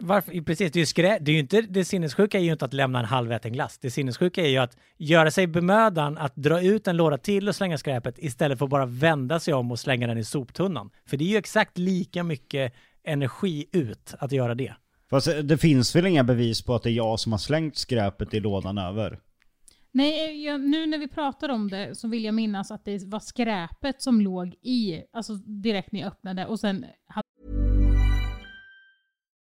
[0.02, 0.42] Varför?
[0.42, 2.74] Precis, det är ju skrä, det är ju inte, det sinnessjuka är ju inte att
[2.74, 3.78] lämna en halväten glass.
[3.78, 7.56] Det sinnessjuka är ju att göra sig bemödan att dra ut en låda till och
[7.56, 10.90] slänga skräpet istället för att bara vända sig om och slänga den i soptunnan.
[11.06, 14.74] För det är ju exakt lika mycket energi ut att göra det.
[15.10, 18.34] Fast det finns väl inga bevis på att det är jag som har slängt skräpet
[18.34, 19.20] i lådan över?
[19.94, 23.20] Nej, jag, nu när vi pratar om det så vill jag minnas att det var
[23.20, 26.86] skräpet som låg i, alltså direkt när jag öppnade och sen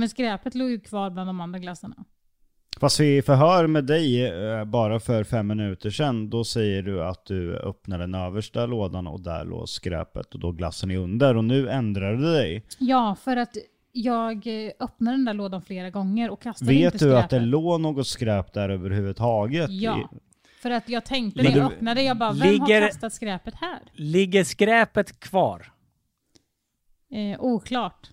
[0.00, 1.96] Men skräpet låg ju kvar bland de andra glassarna.
[2.80, 7.26] Fast vi förhör med dig eh, bara för fem minuter sedan, då säger du att
[7.26, 11.36] du öppnar den översta lådan och där låg skräpet och då glassen är under.
[11.36, 12.66] Och nu ändrar du dig.
[12.78, 13.56] Ja, för att
[13.92, 17.24] jag eh, öppnade den där lådan flera gånger och kastade Vet inte du skräpet.
[17.24, 19.70] att det låg något skräp där överhuvudtaget?
[19.70, 20.10] Ja.
[20.62, 23.54] För att jag tänkte när jag du- öppnade, jag bara, vem Ligger- har kastat skräpet
[23.54, 23.78] här?
[23.92, 25.72] Ligger skräpet kvar?
[27.12, 28.10] Eh, oklart.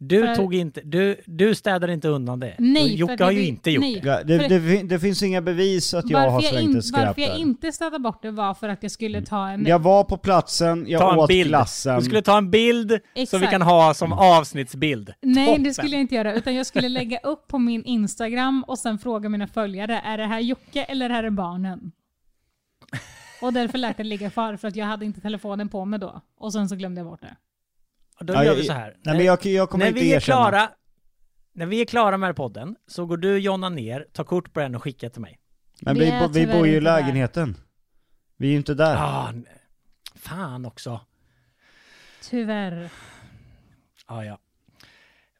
[0.00, 2.54] Du För- tog inte, du, du städade inte undan det.
[2.58, 4.00] Nej, Jocke har det ju vi- inte gjort nej.
[4.00, 4.22] det.
[4.24, 7.38] Det, det, det finns inga bevis att jag har slängt ett skräp varför jag där.
[7.38, 9.66] inte städade bort det var för att jag skulle ta en...
[9.66, 11.48] Jag var på platsen, jag Ta en åt bild.
[11.48, 11.98] glassen.
[11.98, 13.50] Du skulle ta en bild som vi Exakt.
[13.50, 15.12] kan ha som avsnittsbild.
[15.22, 15.62] Nej, Toppen.
[15.62, 16.34] det skulle jag inte göra.
[16.34, 20.26] Utan jag skulle lägga upp på min Instagram och sen fråga mina följare, är det
[20.26, 21.92] här Jocke eller är det barnen?
[23.42, 26.20] Och därför lät det ligga kvar, för att jag hade inte telefonen på mig då.
[26.38, 27.36] Och sen så glömde jag bort det.
[28.20, 28.96] Och då Ja, gör vi så här.
[29.04, 30.36] Nej men jag, jag kommer när inte vi är erkänna.
[30.50, 30.70] klara,
[31.52, 34.74] när vi är klara med podden så går du Jonna ner, tar kort på den
[34.74, 35.38] och skickar till mig.
[35.82, 37.00] Men Vi vi, bo, vi bor ju i inte där.
[37.00, 37.56] lägenheten.
[38.36, 38.96] Vi är ju inte där.
[38.98, 39.32] Ah,
[40.14, 41.00] fan också.
[42.22, 42.90] Tyvärr.
[44.06, 44.38] Ah, ja.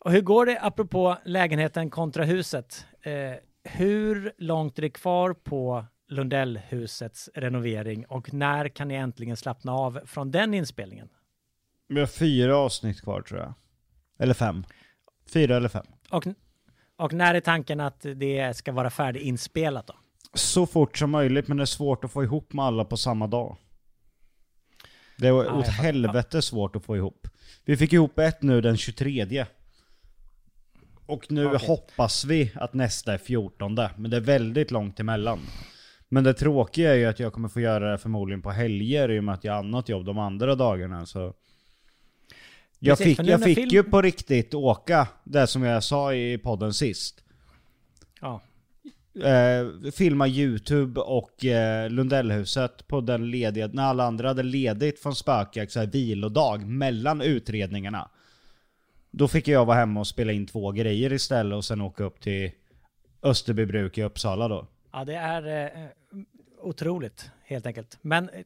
[0.00, 2.86] Och hur går det apropå lägenheten kontra huset?
[3.02, 3.12] Eh,
[3.64, 10.00] hur långt är det kvar på Lundellhusets renovering och när kan ni äntligen slappna av
[10.06, 11.08] från den inspelningen?
[11.88, 13.54] Vi har fyra avsnitt kvar tror jag.
[14.18, 14.64] Eller fem.
[15.32, 15.86] Fyra eller fem.
[16.10, 16.26] Och,
[16.96, 19.94] och när är tanken att det ska vara färdiginspelat då?
[20.34, 23.26] Så fort som möjligt men det är svårt att få ihop med alla på samma
[23.26, 23.56] dag.
[25.16, 27.28] Det är jag åt helvete svårt att få ihop.
[27.64, 29.46] Vi fick ihop ett nu den 23.
[31.06, 31.66] Och nu Okej.
[31.68, 33.74] hoppas vi att nästa är 14.
[33.96, 35.40] Men det är väldigt långt emellan.
[36.08, 39.20] Men det tråkiga är ju att jag kommer få göra det förmodligen på helger i
[39.20, 41.06] och med att jag har annat jobb de andra dagarna.
[41.06, 41.34] Så
[42.78, 46.38] jag Precis, fick, jag fick film- ju på riktigt åka, det som jag sa i
[46.38, 47.24] podden sist.
[48.20, 48.40] Ja.
[49.24, 55.14] Eh, filma YouTube och eh, Lundellhuset på den lediga, när alla andra hade ledigt från
[55.14, 58.10] spökjakt, så här vilodag mellan utredningarna.
[59.10, 62.20] Då fick jag vara hemma och spela in två grejer istället och sen åka upp
[62.20, 62.50] till
[63.22, 64.66] Österbybruk i Uppsala då.
[64.92, 65.88] Ja, det är eh,
[66.62, 67.98] otroligt helt enkelt.
[68.02, 68.40] Men eh,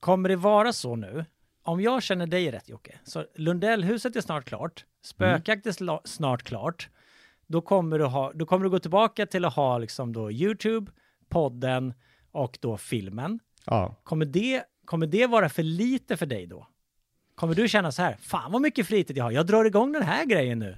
[0.00, 1.24] kommer det vara så nu?
[1.66, 6.42] Om jag känner dig rätt Jocke, så Lundellhuset är snart klart, spökjakt är sla- snart
[6.42, 6.88] klart.
[7.46, 10.92] Då kommer, du ha, då kommer du gå tillbaka till att ha liksom då YouTube,
[11.28, 11.94] podden
[12.32, 13.38] och då filmen.
[13.64, 14.00] Ja.
[14.02, 16.66] Kommer det, kommer det vara för lite för dig då?
[17.34, 20.02] Kommer du känna så här, fan vad mycket fritid jag har, jag drar igång den
[20.02, 20.76] här grejen nu.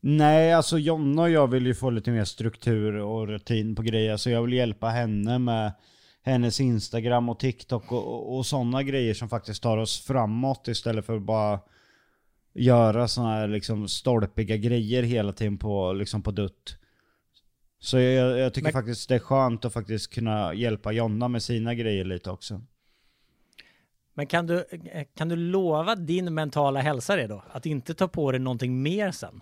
[0.00, 4.16] Nej, alltså Jonna och jag vill ju få lite mer struktur och rutin på grejer.
[4.16, 5.72] Så jag vill hjälpa henne med
[6.26, 11.06] hennes Instagram och TikTok och, och, och sådana grejer som faktiskt tar oss framåt istället
[11.06, 11.60] för att bara
[12.54, 16.78] göra sådana här liksom stolpiga grejer hela tiden på, liksom på dutt.
[17.78, 21.42] Så jag, jag tycker Men- faktiskt det är skönt att faktiskt kunna hjälpa Jonna med
[21.42, 22.62] sina grejer lite också.
[24.14, 24.64] Men kan du,
[25.16, 27.44] kan du lova din mentala hälsa det då?
[27.50, 29.40] Att inte ta på dig någonting mer sen?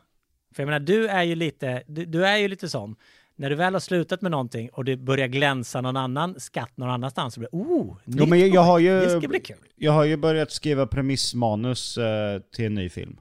[0.55, 2.97] För jag menar, du är ju lite, du, du är ju lite sån.
[3.37, 6.91] När du väl har slutat med någonting och det börjar glänsa någon annan skatt någon
[6.91, 9.57] annanstans så blir det oh, Jo men jag, jag har ju, Det ska bli kul.
[9.77, 13.21] jag har ju börjat skriva premissmanus eh, till en ny film.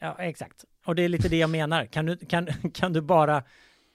[0.00, 0.64] Ja, exakt.
[0.86, 1.86] Och det är lite det jag menar.
[1.86, 3.42] Kan du, kan, kan du bara,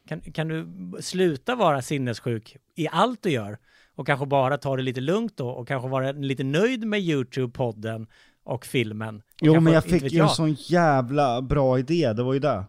[0.08, 0.68] kan, kan du
[1.02, 3.58] sluta vara sinnessjuk i allt du gör
[3.96, 8.08] och kanske bara ta det lite lugnt då och kanske vara lite nöjd med YouTube-podden
[8.44, 9.16] och filmen?
[9.16, 12.64] Och Jo men jag fick ju en sån jävla bra idé, det var ju det.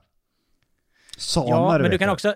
[1.19, 2.35] Samer Ja, men du kan, också,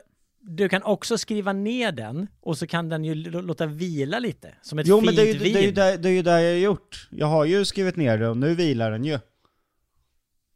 [0.49, 4.55] du kan också skriva ner den och så kan den ju låta vila lite.
[4.63, 5.53] Som ett Jo fint men det är, ju, vin.
[5.53, 7.09] det, är ju det, det är ju det jag har gjort.
[7.11, 9.19] Jag har ju skrivit ner det och nu vilar den ju.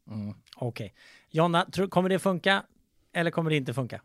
[0.07, 0.93] Mm, Okej.
[1.29, 2.63] Jonna, tror, kommer det funka?
[3.13, 4.01] eller kommer det inte funka?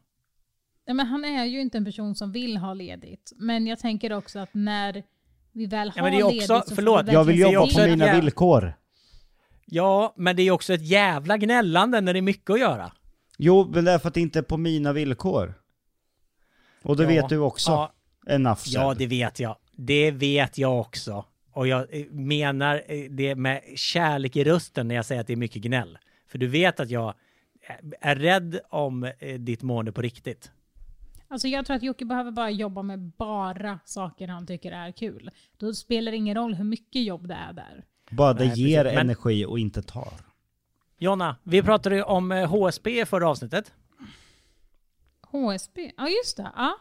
[0.85, 3.33] Ja, men han är ju inte en person som vill ha ledigt.
[3.37, 5.03] Men jag tänker också att när
[5.53, 7.81] vi väl har Ja, men det är också- ledigt så förlåt, Jag vill jobba på
[7.81, 8.75] mina jävla- villkor.
[9.67, 12.93] Ja, men det är också ett jävla gnällande när det är mycket att göra.
[13.39, 15.55] Jo, men det är för att det inte är på mina villkor.
[16.83, 17.71] Och det Ja, vet du också.
[17.71, 17.93] Ja,
[18.27, 18.75] Enough said.
[18.75, 19.57] ja, det vet jag.
[19.73, 21.25] Det vet jag också.
[21.53, 25.33] Och jag eh, menar eh, det med kärlek i rösten när jag säger att det
[25.33, 25.99] är mycket gnäll.
[26.29, 27.15] För du vet att jag
[28.01, 30.51] är rädd om eh, ditt mående på riktigt.
[31.29, 35.31] Alltså jag tror att Jocke behöver bara jobba med bara saker han tycker är kul.
[35.57, 37.85] Då spelar det ingen roll hur mycket jobb det är där.
[38.11, 38.97] Bara det Nej, ger precis.
[38.97, 40.13] Men- energi och inte tar.
[40.99, 43.73] Jonna, vi pratade ju om eh, HSB i förra avsnittet.
[45.45, 46.51] HSB, ja just det.
[46.57, 46.77] Ja.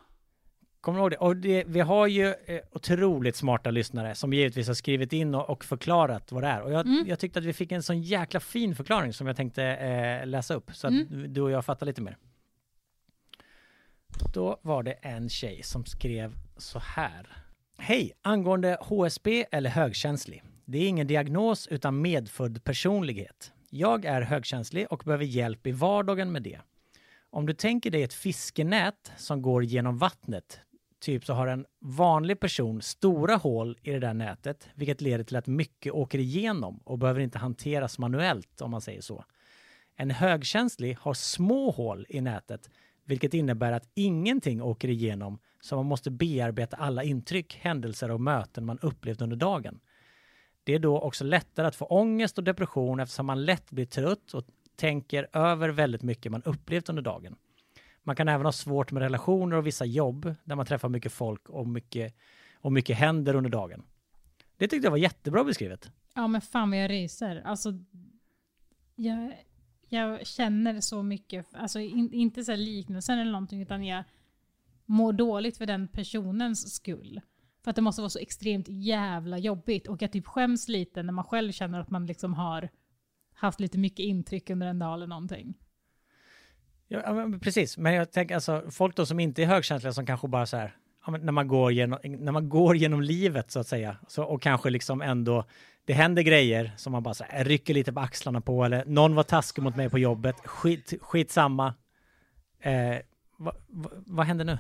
[0.82, 1.18] Kommer du ihåg det?
[1.18, 5.50] Och det, vi har ju eh, otroligt smarta lyssnare som givetvis har skrivit in och,
[5.50, 6.62] och förklarat vad det är.
[6.62, 7.06] Och jag, Mm.
[7.08, 10.54] jag tyckte att vi fick en sån jäkla fin förklaring som jag tänkte eh, läsa
[10.54, 11.34] upp så att Mm.
[11.34, 12.18] du och jag fattar lite mer.
[14.34, 17.28] Då var det en tjej som skrev så här.
[17.78, 18.12] Hej!
[18.22, 20.44] Angående HSB eller högkänslig.
[20.66, 23.52] Det är ingen diagnos utan medfödd personlighet.
[23.70, 26.60] Jag är högkänslig och behöver hjälp i vardagen med det.
[27.36, 30.60] Om du tänker dig ett fiskenät som går genom vattnet,
[31.00, 35.36] typ så har en vanlig person stora hål i det där nätet, vilket leder till
[35.36, 39.26] att mycket åker igenom och behöver inte hanteras manuellt om man säger så.
[39.96, 42.70] En högkänslig har små hål i nätet,
[43.06, 48.66] vilket innebär att ingenting åker igenom så man måste bearbeta alla intryck, händelser och möten
[48.66, 49.80] man upplevt under dagen.
[50.64, 54.34] Det är då också lättare att få ångest och depression eftersom man lätt blir trött
[54.34, 57.36] och tänker över väldigt mycket man upplevt under dagen.
[58.04, 61.50] Man kan även ha svårt med relationer och vissa jobb där man träffar mycket folk
[61.50, 62.16] och mycket,
[62.56, 63.84] och mycket händer under dagen.
[64.58, 65.92] Det tyckte jag var jättebra beskrivet.
[66.16, 67.42] ja men fan vad jag ryser.
[67.46, 67.74] Alltså,
[68.96, 69.34] jag,
[69.90, 74.04] jag känner så mycket, alltså in, inte så här liknelsen eller någonting utan jag
[74.86, 77.22] mår dåligt för den personens skull.
[77.64, 81.14] För att det måste vara så extremt jävla jobbigt och jag typ skäms lite när
[81.14, 82.70] man själv känner att man liksom har
[83.36, 85.54] haft lite mycket intryck under en dag eller någonting.
[86.88, 90.28] Ja, men precis, men jag tänker alltså folk då som inte är högkänsliga som kanske
[90.28, 90.76] bara så här,
[91.08, 94.70] när, man går genom, när man går genom livet så att säga, så, och kanske
[94.70, 95.46] liksom ändå,
[95.86, 99.16] det händer grejer som man bara så här, rycker lite på axlarna på, eller någon
[99.16, 101.74] var taskig mot mig på jobbet, skit, skitsamma.
[102.60, 102.98] Eh,
[103.38, 104.58] vad va, vad händer nu?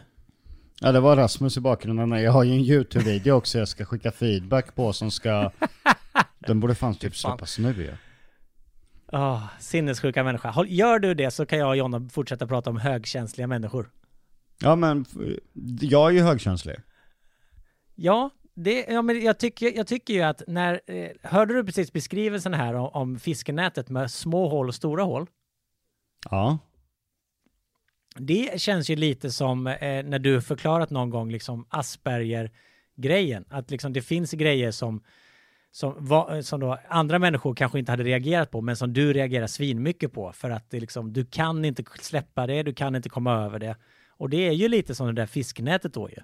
[0.81, 2.11] Ja det var Rasmus i bakgrunden.
[2.11, 5.51] Jag har ju en YouTube-video också jag ska skicka feedback på som ska...
[6.39, 7.31] Den borde fan typ fan.
[7.31, 7.93] släppas nu ja.
[9.15, 10.49] Oh, sinnessjuka människa.
[10.49, 13.91] Håll, gör du det så kan jag och Jonna fortsätta prata om högkänsliga människor.
[14.61, 15.05] Ja men,
[15.81, 16.75] jag är ju högkänslig.
[17.95, 20.81] Ja, det, ja men jag, tycker, jag tycker ju att när...
[20.87, 25.27] Eh, hörde du precis beskrivelsen här om, om fiskenätet med små hål och stora hål?
[26.29, 26.57] Ja.
[28.15, 33.45] Det känns ju lite som eh, när du förklarat någon gång liksom Asperger-grejen.
[33.49, 35.03] Att liksom det finns grejer som,
[35.75, 39.13] som, va, eh, som då andra människor kanske inte hade reagerat på, men som du
[39.13, 40.31] reagerar svinmycket på.
[40.31, 43.75] För att det liksom, du kan inte släppa det, du kan inte komma över det.
[44.09, 46.17] Och det är ju lite som det där fisknätet då ju.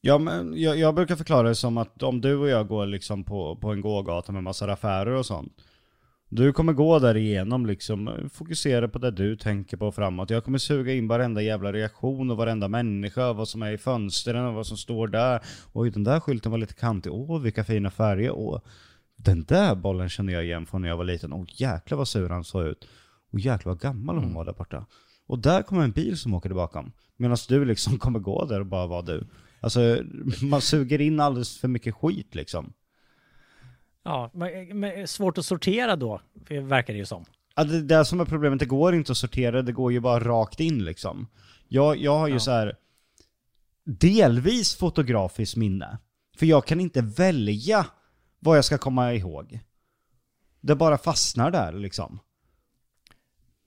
[0.00, 3.24] Ja men jag, jag brukar förklara det som att om du och jag går liksom
[3.24, 5.52] på, på en gågata med massor affärer och sånt.
[6.28, 10.30] Du kommer gå där igenom liksom, fokusera på det du tänker på framåt.
[10.30, 14.44] Jag kommer suga in varenda jävla reaktion och varenda människa, vad som är i fönstren
[14.44, 15.40] och vad som står där.
[15.72, 18.60] Oj den där skylten var lite kantig, åh vilka fina färger, åh.
[19.16, 22.28] Den där bollen känner jag igen från när jag var liten, åh jäklar vad sur
[22.28, 22.88] han såg ut.
[23.32, 24.86] Och jäklar vad gammal hon var där borta.
[25.26, 26.92] Och där kommer en bil som åker bakom.
[27.16, 29.26] Medan du liksom kommer gå där och bara vara du.
[29.60, 29.98] Alltså
[30.42, 32.72] man suger in alldeles för mycket skit liksom.
[34.04, 37.24] Ja, men, men svårt att sortera då, verkar det ju som.
[37.56, 40.20] Ja, det, det som är problemet, det går inte att sortera, det går ju bara
[40.24, 41.26] rakt in liksom.
[41.68, 42.40] Jag, jag har ju Ja.
[42.40, 42.76] så här
[43.84, 45.98] delvis fotografiskt minne.
[46.36, 47.86] För jag kan inte välja
[48.38, 49.60] vad jag ska komma ihåg.
[50.60, 52.18] Det bara fastnar där liksom.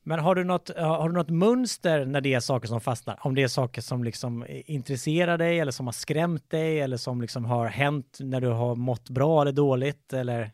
[0.07, 3.17] Men har du, något, har du något mönster när det är saker som fastnar?
[3.21, 7.21] Om det är saker som liksom intresserar dig eller som har skrämt dig eller som
[7.21, 10.13] liksom har hänt när du har mått bra eller dåligt?
[10.13, 10.51] Eller,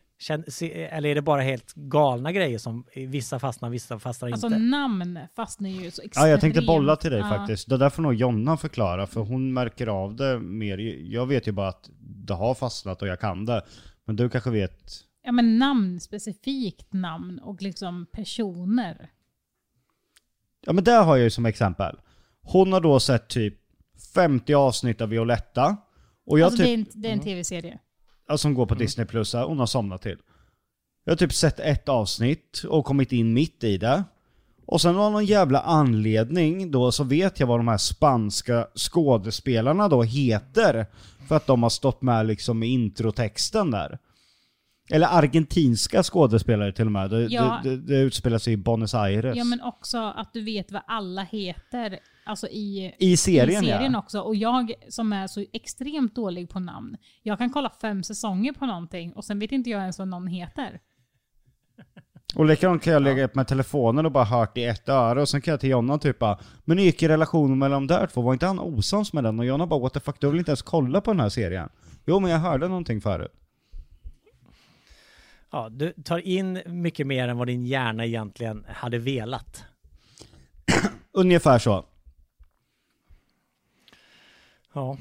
[0.48, 4.58] se- eller är det bara helt galna grejer som vissa fastnar, vissa fastnar Alltså inte?
[4.58, 6.16] namn fastnar ju så extremt.
[6.16, 7.28] Ja, jag tänkte bolla till dig Ja.
[7.28, 7.68] faktiskt.
[7.68, 10.78] Det där får nog Jonna förklara, för hon märker av det mer.
[11.12, 13.62] Jag vet ju bara att det har fastnat och jag kan det.
[14.06, 14.92] Men du kanske vet
[15.26, 19.10] Ja men namn, specifikt namn och liksom personer.
[20.66, 21.96] Ja men där har jag ju som exempel.
[22.42, 23.54] Hon har då sett typ
[24.14, 25.76] 50 avsnitt av Violetta.
[26.26, 27.78] Och jag alltså det är typ, en, det är en tv-serie.
[28.28, 30.18] ja, som går på Disney Plus, hon har somnat till.
[31.04, 34.04] Jag har typ sett ett avsnitt och kommit in mitt i det.
[34.66, 39.88] Och sen av någon jävla anledning då så vet jag vad de här spanska skådespelarna
[39.88, 40.86] då heter.
[41.28, 43.98] För att de har stått med liksom i introtexten där.
[44.90, 47.10] Eller argentinska skådespelare till och med.
[47.10, 47.60] Det, Ja.
[47.62, 49.36] det, det, det utspelar sig i Buenos Aires.
[49.36, 51.98] Ja men också att du vet vad alla heter.
[52.26, 53.98] Alltså i, I serien, i serien ja.
[53.98, 54.20] också.
[54.20, 56.96] Och jag som är så extremt dålig på namn.
[57.22, 60.26] Jag kan kolla fem säsonger på någonting och sen vet inte jag ens vad någon
[60.26, 60.80] heter.
[62.34, 65.28] Och likadant kan jag lägga upp med telefonen och bara hört i ett öra och
[65.28, 68.06] sen kan jag till Jonna typ bara Men hur gick i relationen mellan de där
[68.06, 68.20] två?
[68.20, 69.38] Var inte han osams med den?
[69.38, 71.68] Och Jonna bara what the fuck, du väl inte ens kollat på den här serien?
[72.06, 73.32] Jo men jag hörde någonting förut.
[75.54, 79.64] Ja, du tar in mycket mer än vad din hjärna egentligen hade velat.
[81.12, 81.84] Ungefär så.
[84.72, 84.98] Ja.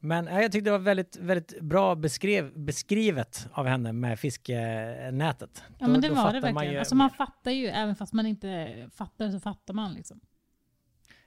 [0.00, 5.62] Men jag tyckte det var väldigt, väldigt bra beskrev, beskrivet av henne med fiskenätet.
[5.78, 6.72] Ja Då- men det då var det man verkligen.
[6.72, 10.20] ju alltså man fattar ju, även fast man inte fattar så fattar man liksom.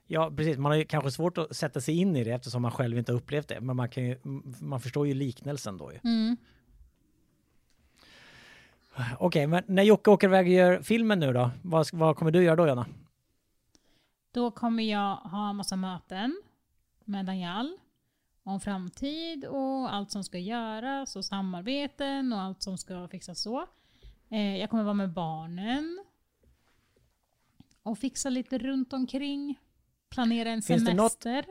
[0.07, 0.57] Ja, precis.
[0.57, 3.11] Man har ju kanske svårt att sätta sig in i det eftersom man själv inte
[3.11, 3.61] har upplevt det.
[3.61, 4.18] Men man, kan ju,
[4.59, 5.99] man förstår ju liknelsen då ju.
[6.03, 6.38] Mm.
[9.20, 11.52] Okej, men när Jocke åker iväg och gör filmen nu då?
[11.62, 12.86] Vad, vad kommer du göra då, Jonna?
[14.32, 16.41] Då kommer jag ha massa möten
[17.06, 17.78] med Daniel
[18.44, 23.66] om framtid och allt som ska göras och samarbeten och allt som ska fixas så.
[24.30, 26.04] Eh, jag kommer vara med barnen
[27.84, 29.60] och fixa lite runt omkring.
[30.10, 31.46] Planera en Finns det något- semester.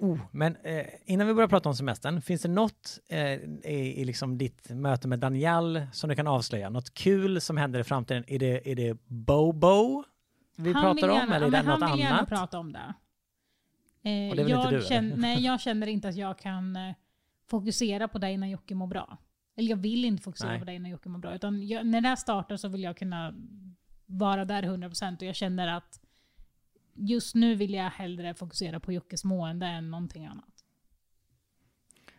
[0.00, 3.32] Oh, men eh, innan vi börjar prata om semestern, finns det något eh,
[3.64, 6.70] i, i liksom ditt möte med Daniel som du kan avslöja?
[6.70, 8.24] Något kul som händer i framtiden?
[8.26, 10.04] Är det, är det Bobo
[10.56, 12.28] vi Han pratar vill om gärna, eller är det något han vill gärna annat?
[12.28, 12.78] prata om det.
[14.02, 16.38] Eh, Och det är väl jag inte du, känner, nej, jag känner inte att jag
[16.38, 16.94] kan eh,
[17.50, 19.18] fokusera på dig när Jocke mår bra.
[19.56, 20.58] Eller jag vill inte fokusera Nej.
[20.58, 21.34] på dig när Jocke mår bra.
[21.34, 23.34] Utan jag, när det här startar så vill jag kunna
[24.06, 26.00] vara där 100% och jag känner att
[26.98, 30.44] just nu vill jag hellre fokusera på Jockes mående än någonting annat.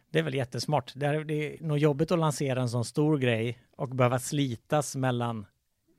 [0.10, 0.94] Det är väl jättesmart.
[0.96, 4.96] Det är, det är nog jobbigt att lansera en sån stor grej och behöva slitas
[4.96, 5.46] mellan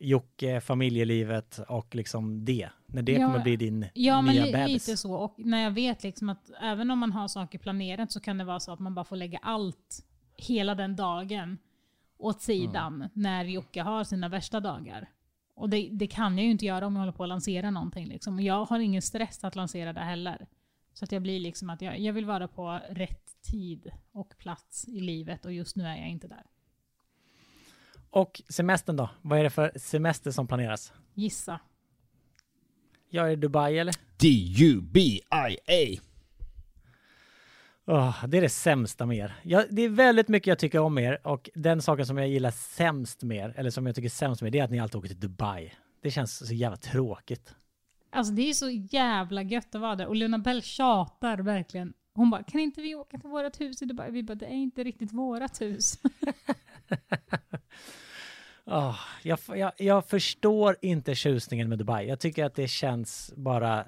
[0.01, 2.69] Jocke, familjelivet och liksom det.
[2.87, 4.73] När det Ja, kommer bli din Ja, men nya li, bebis.
[4.89, 5.15] lite så.
[5.15, 8.45] Och när jag vet liksom att även om man har saker planerat så kan det
[8.45, 10.05] vara så att man bara får lägga allt
[10.37, 11.59] hela den dagen
[12.19, 15.09] åt sidan när Jocke har sina värsta dagar.
[15.59, 18.07] Och det, det kan jag ju inte göra om jag håller på att lansera någonting.
[18.07, 18.41] Liksom.
[18.41, 20.47] Jag har ingen stress att lansera det heller.
[20.95, 24.89] Så att jag blir liksom att jag, jag vill vara på rätt tid och plats
[24.89, 26.43] i livet och just nu är jag inte där.
[28.11, 29.11] Och semestern då?
[29.23, 30.93] Vad är det för semester som planeras?
[31.15, 31.61] Gissa.
[33.11, 33.95] Jag är i Dubai eller?
[34.17, 36.01] D-U-B-I-A.
[37.91, 39.35] Åh, det är det sämsta med er.
[39.43, 42.51] Jag, det är väldigt mycket jag tycker om er och den saken som jag gillar
[42.51, 44.97] sämst med er, eller som jag tycker sämst med er, det är att ni alltid
[44.97, 45.73] åker till Dubai.
[46.03, 47.55] Det känns så jävla tråkigt.
[48.11, 50.07] Alltså det är så jävla gött att vara där.
[50.07, 51.93] Och Luna Bell tjatar verkligen.
[52.15, 54.11] Hon bara, kan inte vi åka till vårt hus i Dubai?
[54.11, 55.99] Vi bara, det är inte riktigt vårt hus.
[58.65, 62.09] Åh, jag, jag, jag förstår inte tjusningen med Dubai.
[62.09, 63.85] Jag tycker att det känns bara,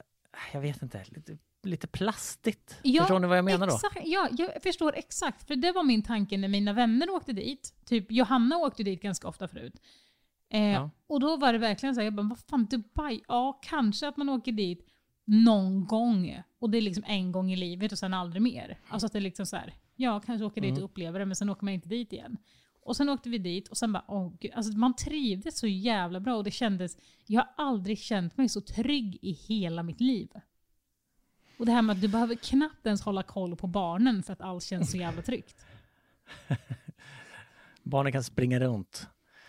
[0.53, 2.79] jag vet inte, lite, lite plastigt.
[3.01, 3.75] Förstår ni vad jag menar då?
[3.75, 5.47] exakt, Ja, jag förstår exakt.
[5.47, 7.75] För det var min tanke när mina vänner åkte dit.
[7.85, 9.75] Typ Johanna åkte dit ganska ofta förut.
[10.53, 10.91] Eh, Ja.
[11.07, 13.21] Och då var det verkligen så här, jag bara, vad fan Dubai?
[13.29, 14.87] Ja, kanske att man åker dit
[15.25, 16.43] någon gång.
[16.59, 18.79] Och det är liksom en gång i livet och sen aldrig mer.
[18.89, 21.37] Alltså att det är liksom så här, ja kanske åker dit och upplever det men
[21.37, 22.37] sen åker man inte dit igen.
[22.83, 26.21] Och sen åkte vi dit och sen bara, åh gud, alltså man trivdes så jävla
[26.21, 26.97] bra och det kändes,
[27.27, 30.29] jag har aldrig känt mig så trygg i hela mitt liv.
[31.61, 34.41] Och det här med att du behöver knappt ens hålla koll på barnen för att
[34.41, 35.67] allt känns så jävla tryggt.
[37.83, 39.07] Barnen kan springa runt.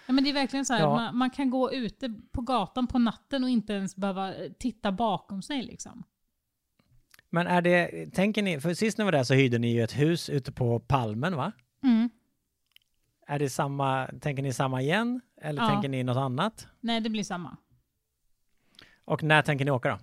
[0.07, 0.95] Ja, men det är verkligen så här, Ja.
[0.95, 4.91] man, man kan gå ute på gatan på natten och inte ens behöva eh, titta
[4.91, 6.03] bakom sig liksom.
[7.30, 9.99] Men är det, tänker ni, för sist ni var där så hyrde ni ju ett
[9.99, 11.51] hus ute på Palmen va?
[11.84, 12.09] Mm.
[13.28, 15.22] Är det samma, tänker ni samma igen?
[15.41, 15.70] Eller Ja.
[15.70, 16.68] tänker ni något annat?
[16.80, 17.57] Nej, det blir samma.
[19.05, 19.99] Och när tänker ni åka då?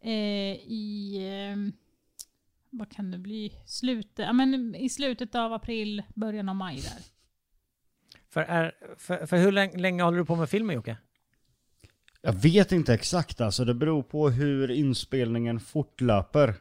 [0.00, 1.16] Eh, I,
[1.52, 1.74] eh,
[2.70, 7.02] vad kan det bli, slutet, ja, men i slutet av april, början av maj där.
[8.30, 10.96] För, är, för, för hur länge, länge håller du på med filmen Jocke?
[12.22, 16.54] Jag vet inte exakt alltså, det beror på hur inspelningen fortlöper.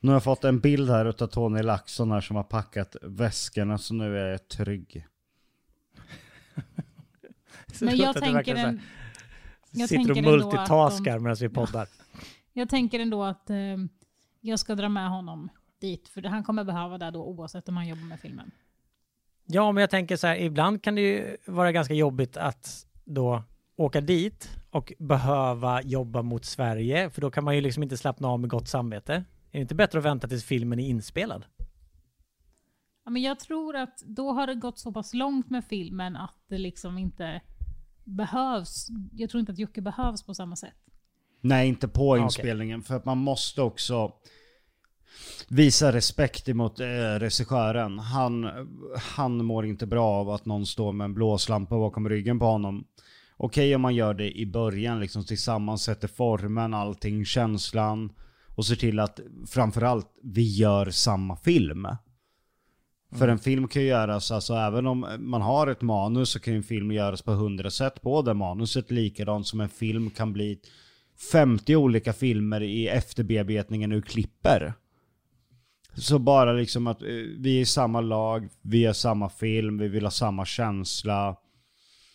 [0.00, 3.78] Nu har jag fått en bild här utav Tony Laxson här som har packat väskorna
[3.78, 5.06] så nu är jag trygg.
[7.80, 8.80] Men jag tänker, verkligen så här, en,
[9.70, 11.88] jag Sitter tänker och multitaskar medan vi poddar.
[12.52, 13.76] Jag tänker ändå att eh,
[14.40, 15.48] jag ska dra med honom
[15.80, 16.08] dit.
[16.08, 18.50] För han kommer behöva det då oavsett om han jobbar med filmen.
[19.46, 23.42] Ja, men jag tänker så här, ibland kan det ju vara ganska jobbigt att då
[23.76, 27.10] åka dit och behöva jobba mot Sverige?
[27.10, 29.14] För då kan man ju liksom inte slappna av med gott samvete.
[29.50, 31.44] Är det inte bättre att vänta tills filmen är inspelad?
[33.04, 36.44] Ja, men jag tror att då har det gått så pass långt med filmen att
[36.48, 37.40] det liksom inte
[38.04, 38.88] behövs.
[39.12, 40.89] Jag tror inte att Jocke behövs på samma sätt.
[41.40, 42.22] Nej, inte på okej.
[42.22, 42.82] inspelningen.
[42.82, 44.12] För att man måste också
[45.48, 46.86] visa respekt emot eh,
[47.18, 47.98] regissören.
[47.98, 48.50] Han,
[49.16, 52.84] han mår inte bra av att någon står med en blåslampa bakom ryggen på honom.
[53.36, 58.12] Okej om man gör det i början, liksom tillsammans sätter formen, allting, känslan.
[58.56, 61.86] Och ser till att framförallt vi gör samma film.
[63.12, 66.52] För en film kan ju göras, alltså även om man har ett manus så kan
[66.52, 68.90] ju en film göras på hundra sätt på det manuset.
[68.90, 70.60] Likadant som en film kan bli
[71.32, 74.74] 50 olika filmer i efterbearbetningen ur klipper.
[75.94, 77.08] Så bara liksom att eh,
[77.38, 81.36] vi är i samma lag, vi gör samma film, vi vill ha samma känsla.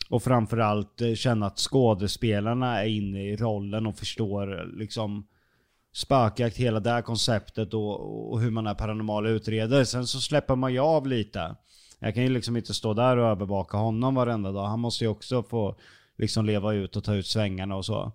[0.10, 5.28] Och framförallt eh, känna att skådespelarna är inne i rollen och förstår eh, liksom
[5.93, 9.86] spökjakt, hela det här konceptet och, och hur man är paranormal utredare.
[9.86, 11.56] Sen så släpper man ju av lite.
[11.99, 14.68] Jag kan ju liksom inte stå där och övervaka honom varenda dag.
[14.68, 15.76] Han måste ju också få
[16.18, 18.12] liksom leva ut och ta ut svängarna och så.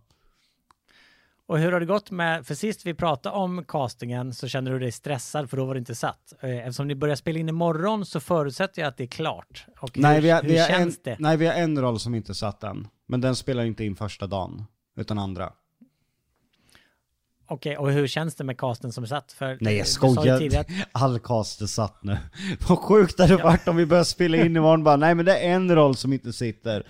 [1.51, 4.79] Och hur har det gått med, för sist vi pratade om castingen så kände du
[4.79, 6.33] dig stressad för då var det inte satt.
[6.41, 9.67] Eh, Eftersom ni börjar spela in imorgon så förutsätter jag att det är klart.
[9.81, 11.17] Och Nej, hur, vi har, hur vi, har en, känns det?
[11.19, 12.89] nej, vi har en roll som inte satt än.
[13.09, 14.65] Men den spelar inte in första dagen,
[14.97, 15.53] utan andra.
[17.53, 19.33] Okej, och hur känns det med casten som är satt?
[19.33, 20.65] För Nej jag skojar.
[20.93, 22.19] All cast är satt nu.
[22.69, 25.39] Vad sjukt det hade varit om vi började spela in imorgon bara, nej men det
[25.39, 26.83] är en roll som inte sitter.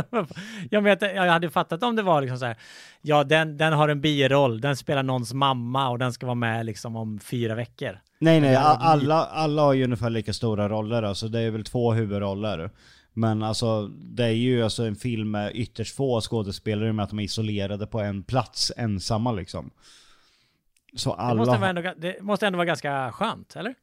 [0.70, 2.56] jag, vet, jag hade fattat om det var liksom så här,
[3.02, 6.66] ja den, den har en biroll, den spelar någons mamma och den ska vara med
[6.66, 7.98] liksom om fyra veckor.
[8.18, 11.28] Nej nej, alla, alla har ju ungefär lika stora roller alltså.
[11.28, 12.70] Det är väl två huvudroller.
[13.14, 17.18] Men alltså det är ju alltså en film med ytterst få skådespelare med att de
[17.18, 19.70] är isolerade på en plats ensamma liksom.
[20.96, 21.34] Så Det alla...
[21.34, 23.74] måste, vara ändå, det måste ändå vara ganska skönt, eller?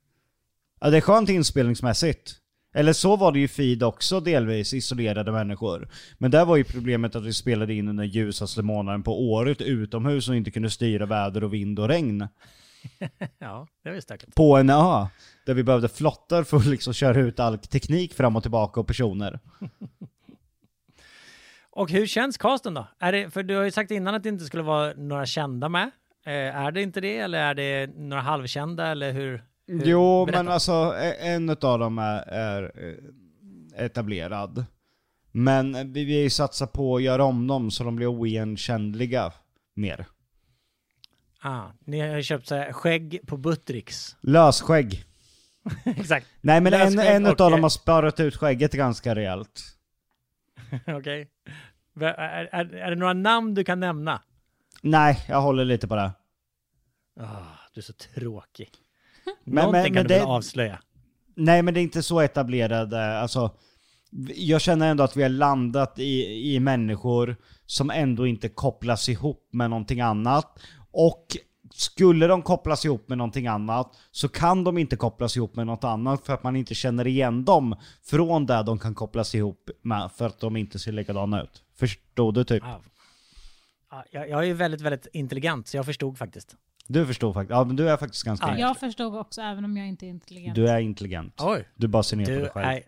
[0.81, 2.37] Ja, det är skönt inspelningsmässigt.
[2.73, 5.89] Eller så var det ju Feed också delvis, isolerade människor.
[6.17, 10.29] Men där var ju problemet att vi spelade in under ljusaste månaden på året utomhus
[10.29, 12.27] och inte kunde styra väder och vind och regn.
[13.39, 14.35] Ja, det är ju stökigt.
[14.35, 15.07] På en ö.
[15.45, 18.87] Där vi behövde flottar för att liksom köra ut all teknik fram och tillbaka och
[18.87, 19.39] personer.
[21.73, 22.87] Och hur känns casten då?
[22.99, 25.69] Är det, för du har ju sagt innan att det inte skulle vara några kända
[25.69, 25.91] med.
[26.25, 29.43] Eh, är det inte det eller är det några halvkända eller hur?
[29.67, 30.43] hur Jo, berätta.
[30.43, 34.65] men alltså e- en av dem är, är eh, etablerad.
[35.31, 39.31] Men vi vill ju satsa på att göra om dem så de blir oigenkännliga
[39.73, 40.05] mer.
[41.41, 44.15] Ah, ni har köpt så här, skägg på Buttricks.
[44.21, 45.05] Lösskägg.
[45.85, 46.27] Exakt.
[46.41, 49.61] Nej men en, en och, utav dem har sparat ut skägget ganska rejält.
[50.87, 51.27] Okej.
[51.93, 54.21] Va- Är, är, är det några namn du kan nämna?
[54.81, 56.11] Nej, jag håller lite på det.
[57.19, 57.37] Ah,
[57.73, 58.69] du är så tråkig.
[59.43, 60.79] Men- Någonting men- kan men du väl det- avslöja?
[61.35, 63.51] Nej men det är inte så etablerat, eh, alltså.
[64.35, 66.23] Jag känner ändå att vi har landat i,
[66.55, 67.35] i människor
[67.65, 70.59] som ändå inte kopplas ihop med någonting annat.
[70.91, 71.25] Och
[71.73, 75.83] skulle de kopplas ihop med någonting annat så kan de inte kopplas ihop med något
[75.83, 80.09] annat för att man inte känner igen dem från det de kan kopplas ihop med
[80.15, 81.63] för att de inte ser likadana ut.
[81.79, 82.63] Förstår du typ?
[83.89, 86.55] Ah, jag, jag är ju väldigt, väldigt intelligent så jag förstod faktiskt.
[86.87, 87.51] Du förstår faktiskt.
[87.51, 88.45] Ja men du är faktiskt ganska...
[88.47, 90.55] Ah, Jag förstod också, även om jag inte är intelligent.
[90.55, 91.33] Du är intelligent.
[91.41, 91.67] Oj.
[91.75, 92.65] Du bara ser ner på Du dig själv.
[92.67, 92.83] är...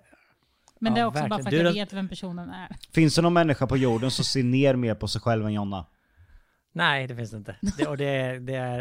[0.79, 1.43] Men det är Ja, också bara verkligen.
[1.43, 2.75] för att Du jag vet vem personen är.
[2.91, 5.85] Finns det någon människa på jorden som ser ner mer på sig själv än Jonna?
[6.75, 7.55] Nej, det finns det inte.
[7.77, 8.79] Det, och det, det är...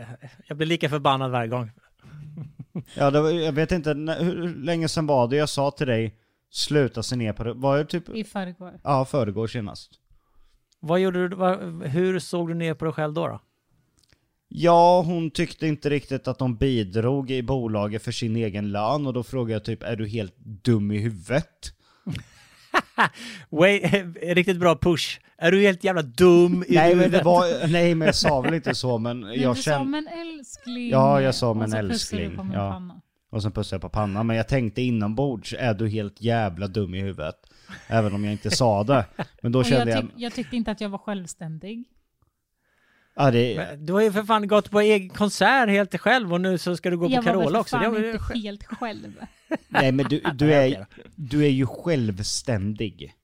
[0.00, 0.06] eh,
[0.46, 1.70] Jag blir lika förbannad varje gång.
[2.96, 3.90] Ja, det var, jag vet inte,
[4.20, 6.18] hur länge sedan var det jag sa till dig
[6.50, 7.52] sluta se ner på det?
[7.52, 8.80] Var det typ, I förrgår.
[8.84, 9.90] ja föregår senast.
[10.80, 13.28] Vad gjorde du, vad, hur såg du ner på dig själv då?
[13.28, 13.40] då?
[14.48, 19.12] Ja, hon tyckte inte riktigt att de bidrog i bolaget för sin egen lön och
[19.12, 21.72] då frågade jag typ, är du helt dum i huvudet?
[23.50, 25.20] Wait, riktigt bra push.
[25.38, 28.54] Är du helt jävla dum i Nej men det var, nej men jag sa väl
[28.54, 30.90] inte så men jag du sa kände, men älskling.
[30.90, 32.70] Ja, jag sa, Och men älskling, på min ja.
[32.70, 33.00] panna.
[33.30, 36.94] och sen pussade jag på pannan, men jag tänkte inombords, är du helt jävla dum
[36.94, 37.34] i huvudet?
[37.86, 39.04] Även om jag inte sa det.
[39.42, 41.84] Men då kände jag, jag, tyck, jag tyckte inte att jag var självständig.
[43.14, 46.40] Ja det, Men Du har ju för fan gått på egen konsert helt själv och
[46.40, 47.76] nu så ska du gå på jag var väl Carola för också.
[47.76, 49.20] fan var inte helt själv.
[49.68, 53.14] Nej men du, du, är, du är ju självständig.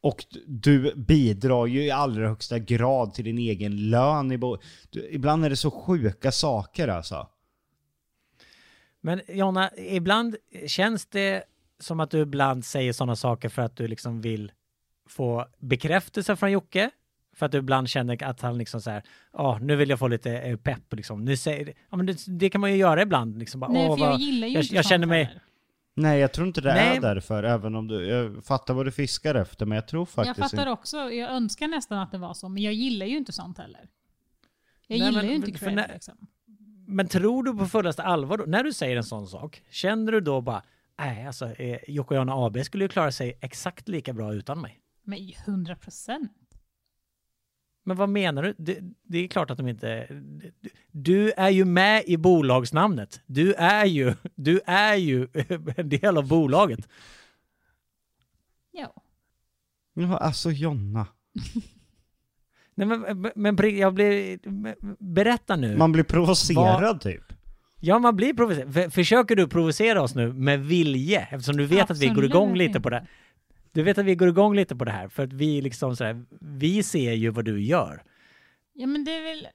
[0.00, 4.42] Och du bidrar ju i allra högsta grad till din egen lön.
[5.10, 7.28] Ibland är det så sjuka saker alltså.
[9.00, 10.36] Men Jonna, ibland
[10.66, 11.44] känns det
[11.78, 14.52] som att du ibland säger sådana saker för att du liksom vill
[15.08, 16.90] få bekräftelse från Jocke.
[17.34, 20.08] För att du ibland känner att han liksom så här, ja nu vill jag få
[20.08, 21.24] lite eh, pepp liksom.
[21.24, 23.60] Nu säger, ja men det, det kan man ju göra ibland liksom.
[23.60, 25.38] Bara, Nej, "Åh, för jag vad- gillar ju jag, inte jag känner mig.
[25.96, 26.96] Nej, jag tror inte det Nej.
[26.96, 28.06] är därför, även om du...
[28.06, 30.70] Jag fattar vad du fiskar efter, men jag tror Jag faktiskt fattar inte...
[30.70, 33.80] också, jag önskar nästan att det var så, men jag gillar ju inte sånt heller.
[34.86, 36.14] Jag Nej, gillar men- ju inte för cred när- liksom.
[36.86, 40.20] Men tror du på fullaste allvar då, när du säger en sån sak, känner du
[40.20, 40.62] då bara,
[40.98, 44.60] nej alltså eh, Jocke och Jonna AB skulle ju klara sig exakt lika bra utan
[44.60, 44.80] mig.
[45.04, 46.32] Men 100 procent.
[47.84, 48.54] Men vad menar du?
[48.58, 50.08] Det, det är klart att de inte...
[50.90, 53.20] du- är ju med i bolagsnamnet.
[53.26, 55.28] Du är ju, du är ju
[55.76, 56.88] en del av bolaget.
[58.72, 58.94] Ja.
[59.94, 61.06] Ja, alltså Jonna.
[62.74, 64.38] Nej, men, men jag blir...
[64.98, 65.76] Berätta nu.
[65.76, 67.22] Man blir provocerad typ.
[67.80, 68.92] Ja, man blir provocerad.
[68.92, 71.20] Försöker du provocera oss nu med vilje?
[71.30, 73.06] Eftersom du vet att vi går Absolut igång lite på det.
[73.74, 75.08] Du vet att vi går igång lite på det här.
[75.08, 78.02] För att vi liksom sådär, vi ser ju vad du gör.
[78.72, 79.46] Ja men det är väl...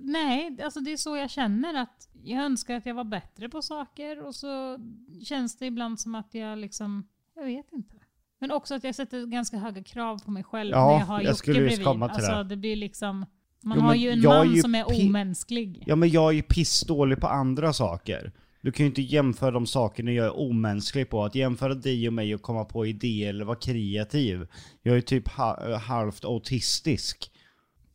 [0.00, 3.62] Nej, alltså det är så jag känner att jag önskar att jag var bättre på
[3.62, 4.78] saker och så
[5.24, 7.08] känns det ibland som att jag liksom...
[7.34, 7.96] Jag vet inte.
[8.38, 11.20] Men också att jag sätter ganska höga krav på mig själv Ja, när jag har
[11.20, 11.84] jag Jocke bredvid.
[11.84, 12.44] komma till alltså det.
[12.44, 13.26] det blir liksom...
[13.62, 15.82] Man Jo, har ju en är man ju som är omänsklig.
[15.86, 18.32] Ja men jag är ju pissdålig på andra saker.
[18.66, 21.24] Du kan ju inte jämföra de sakerna jag är omänsklig på.
[21.24, 24.46] Att jämföra dig och mig och komma på idéer eller vara kreativ.
[24.82, 27.30] Jag är typ ha- halvt autistisk.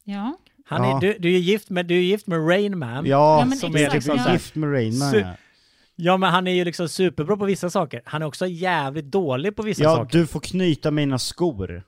[0.03, 0.38] Ja.
[0.65, 0.97] Han Ja.
[0.97, 3.05] är, du, du är gift med, du är gift med Rain Man.
[3.05, 4.34] Ja, Ja, men som exakt, är liksom ja.
[4.34, 5.13] gift med Rain Man.
[5.13, 5.34] Su-
[5.95, 8.01] Ja, men han är ju liksom superbra på vissa saker.
[8.05, 10.19] Han är också jävligt dålig på vissa Ja, saker.
[10.19, 11.84] du får knyta mina skor.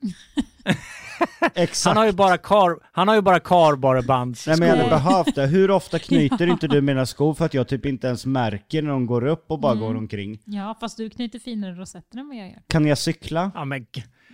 [1.55, 1.85] Exakt.
[1.85, 5.35] Han har ju bara kar, han har ju bara karbarebands Nej men jag hade behövt
[5.35, 5.45] det.
[5.47, 8.89] Hur ofta knyter inte du mina skor för att jag typ inte ens märker när
[8.89, 9.83] de går upp och bara Mm.
[9.83, 10.39] går omkring?
[10.45, 12.61] ja, fast du knyter finare rosetter än vad jag gör.
[12.67, 13.51] Kan jag cykla?
[13.55, 13.85] Ja, men,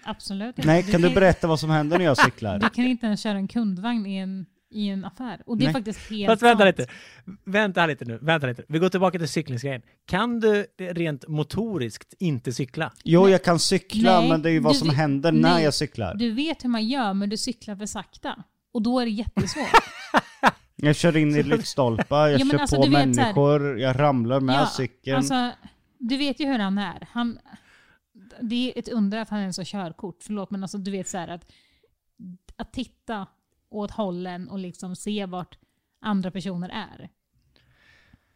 [0.03, 0.57] Absolut.
[0.57, 2.59] Nej, kan du berätta vad som händer när jag cyklar?
[2.59, 5.41] Du kan inte ens köra en kundvagn i en, i en affär.
[5.45, 5.73] Och det är Nej.
[5.73, 6.77] faktiskt helt Fast vänta sant.
[6.79, 6.91] lite.
[7.45, 8.19] Vänta lite nu.
[8.21, 8.63] Vänta lite.
[8.67, 9.81] Vi går tillbaka till cyklingsgrejen.
[10.05, 12.93] Kan du rent motoriskt inte cykla?
[13.03, 15.53] Jo, jag kan cykla, Nej, men det är ju vad du som vet- händer när
[15.53, 15.63] nej.
[15.63, 16.15] jag cyklar.
[16.15, 18.43] Du vet hur man gör, men du cyklar för sakta.
[18.71, 19.67] Och då är det jättesvårt.
[20.81, 24.39] Jag kör in i lyktstolpar, jag Ja, kör alltså, på så här- människor, jag ramlar
[24.39, 25.17] med ja, cykeln.
[25.17, 25.51] Alltså,
[25.97, 27.07] du vet ju hur han är.
[27.11, 27.39] Han,
[28.41, 30.17] det är ett under att han ens har körkort.
[30.21, 31.51] Förlåt, men alltså, du vet så här att,
[32.55, 33.27] att titta
[33.69, 35.57] åt hållen och liksom se vart
[36.01, 37.09] andra personer är.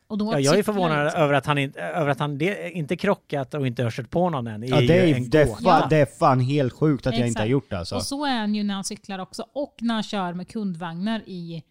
[0.07, 1.21] Och då Ja, jag är förvånad liksom.
[1.21, 4.29] över att han, inte, över att han det, inte krockat och inte har kört på
[4.29, 4.63] någon än.
[4.63, 7.25] ja, det är, en det, är fan, det är fan helt sjukt att jag inte
[7.27, 7.39] Exakt.
[7.39, 7.95] har gjort det alltså.
[7.95, 9.45] Och så är han ju när han cyklar också.
[9.53, 11.63] Och när han kör med kundvagnar i,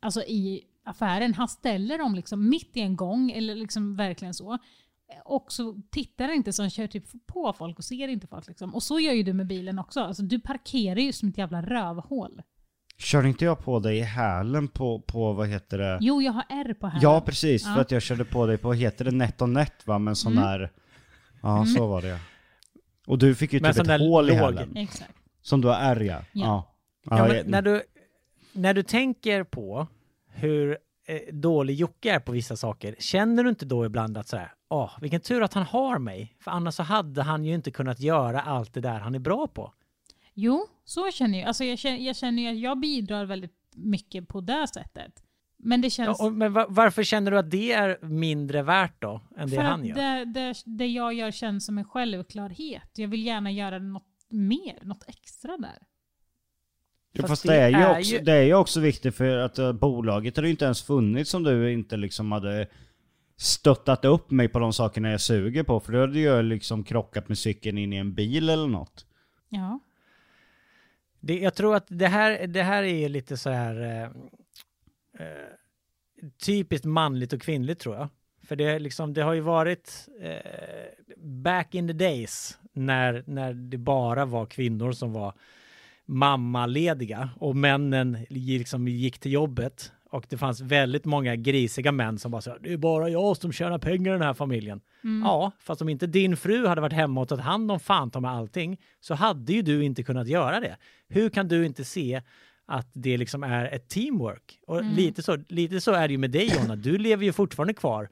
[0.00, 1.34] alltså i affären.
[1.34, 4.58] Han ställer dem liksom mitt i en gång, eller liksom verkligen så.
[5.24, 8.48] Och så tittar inte så han kör typ på folk och ser inte folk.
[8.48, 8.74] Liksom.
[8.74, 10.00] Och så gör ju du med bilen också.
[10.00, 12.42] Alltså, du parkerar ju som ett jävla rövhål.
[12.98, 15.98] Kör inte jag på dig i hälen på, på vad heter det?
[16.00, 16.98] Jo, jag har R på här.
[17.02, 17.74] Ja precis, Ja.
[17.74, 19.98] för att jag körde på dig på, vad heter det, NetOnNet va?
[19.98, 20.44] Men sån Mm.
[20.44, 20.72] där...
[21.42, 22.18] Ja, så var det
[23.06, 24.76] Och du fick ju Men typ ett hål i hälen.
[24.76, 25.12] Exakt.
[25.42, 26.14] Som du har R ja.
[26.14, 26.22] Ja.
[26.32, 26.74] Ja.
[27.04, 27.82] Ja, Ja, men jag- när, du,
[28.52, 29.86] när du tänker på
[30.28, 34.52] hur eh, dålig Jocke är på vissa saker, känner du inte då ibland att sådär,
[34.68, 38.00] åh, vilken tur att han har mig, för annars så hade han ju inte kunnat
[38.00, 39.72] göra allt det där han är bra på.
[40.34, 41.48] Jo, så känner jag.
[41.48, 45.22] Alltså, jag, känner, jag känner ju att jag bidrar väldigt mycket på det sättet.
[45.56, 46.16] Men det känns...
[46.20, 49.60] Ja, och, men va- varför känner du att det är mindre värt då, än det
[49.60, 49.94] han gör?
[49.94, 52.90] det, det, det jag gör känns som en självklarhet.
[52.96, 55.78] Jag vill gärna göra något mer, något extra där.
[57.20, 59.36] Fast fast det det är, ju är också, ju- det är ju också viktigt för
[59.36, 62.66] att uh, bolaget hade ju inte ens funnits om du inte liksom hade
[63.36, 65.80] stöttat upp mig på de sakerna jag suger på.
[65.80, 69.06] För då hade jag liksom krockat med cykeln in i en bil eller något.
[69.48, 69.80] Ja.
[71.20, 74.02] Det, jag tror att det här, det här är lite så här eh,
[75.26, 75.46] eh,
[76.46, 78.08] typiskt manligt och kvinnligt tror jag.
[78.44, 83.52] För det, är liksom, det har ju varit eh, back in the days när, när
[83.54, 85.34] det bara var kvinnor som var
[86.06, 92.30] mammalediga och männen liksom gick till jobbet och det fanns väldigt många grisiga män som
[92.30, 94.80] bara sa det är bara jag som tjänar pengar i den här familjen.
[95.24, 98.20] Ja, fast om inte din fru hade varit hemma och tagit hand om fan ta
[98.20, 100.76] med allting så hade ju du inte kunnat göra det.
[101.08, 102.22] Hur kan du inte se
[102.66, 104.58] att det liksom är ett teamwork?
[104.66, 107.74] Och lite, så, lite så är det ju med dig Jonna, du lever ju fortfarande
[107.74, 108.08] kvar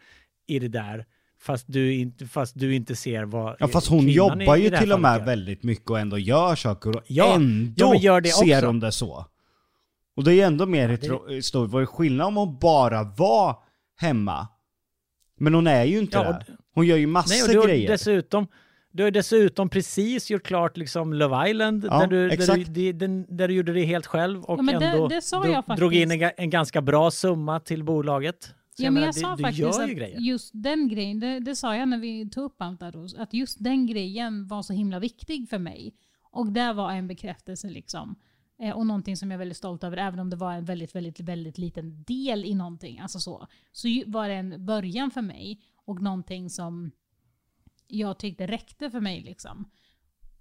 [0.46, 1.06] i det där
[1.42, 4.92] fast du inte, fast du inte ser vad Ja fast hon jobbar ju det till
[4.92, 5.26] och med gör.
[5.26, 8.66] väldigt mycket och ändå gör saker och Ja, ändå ja, det ser också.
[8.66, 9.26] hon det så.
[10.16, 13.02] Och det är ju ändå mer det- hetero- stor, vad är skillnad om hon bara
[13.02, 13.56] var
[13.96, 14.48] hemma?
[15.38, 16.46] Men hon är ju inte Ja, det.
[16.74, 17.88] Hon gör ju massor Nej, och du, grejer.
[17.90, 18.46] dessutom,
[18.92, 22.92] Du har dessutom precis gjort klart liksom Love Island, Ja, där, du, där, du, det-
[22.92, 25.54] den, där du gjorde det helt själv och Ja, det- ändå det sa dro- jag
[25.56, 25.78] faktiskt.
[25.78, 28.54] drog in en, en ganska bra summa till bolaget.
[28.80, 30.18] Så Ja, men menar, jag du- sa du faktiskt att grejer.
[30.20, 33.34] just den grejen, det, det sa jag när vi tog upp allt där då, att
[33.34, 35.94] just den grejen var så himla viktig för mig.
[36.30, 38.16] Och det var en bekräftelse liksom.
[38.58, 40.94] Eh, och någonting som jag är väldigt stolt över, även om det var en väldigt,
[40.94, 42.98] väldigt, väldigt liten del i någonting.
[43.00, 43.46] Alltså så.
[43.72, 46.90] Så var det en början för mig och någonting som
[47.86, 49.70] jag tyckte räckte för mig liksom.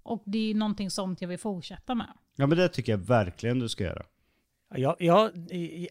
[0.02, 2.12] Och det är någonting sånt jag vill fortsätta med.
[2.36, 4.02] Ja men det tycker jag verkligen du ska göra.
[4.74, 5.30] Jag, jag,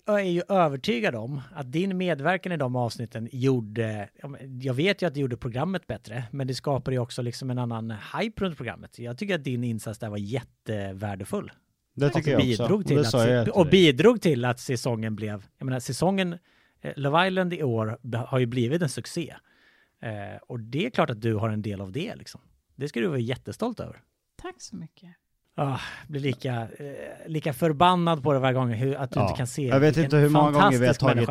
[0.06, 4.10] jag är ju övertygad om att din medverkan i de avsnitten gjorde,
[4.62, 7.58] jag vet ju att det gjorde programmet bättre, men det skapade ju också liksom en
[7.58, 9.00] annan hype runt programmet.
[9.00, 11.52] Jag tycker att din insats där var jättevärdefull.
[11.96, 12.64] Det tycker jag också.
[12.64, 16.38] bidrog Och till det att, jag och bidrog till att säsongen blev, jag menar säsongen
[16.82, 19.36] eh, Love Island i år har ju blivit en succé.
[20.02, 22.42] Eh, och det är klart att du har en del av det liksom.
[22.76, 24.02] Det ska du vara jättestolt över.
[24.42, 25.10] Tack så mycket.
[25.62, 26.68] Ah, blir lika, eh,
[27.28, 29.26] lika förbannad på det varje gång hur, att du Ja.
[29.28, 31.30] inte kan se Jag vet inte hur många gånger vi har tagit,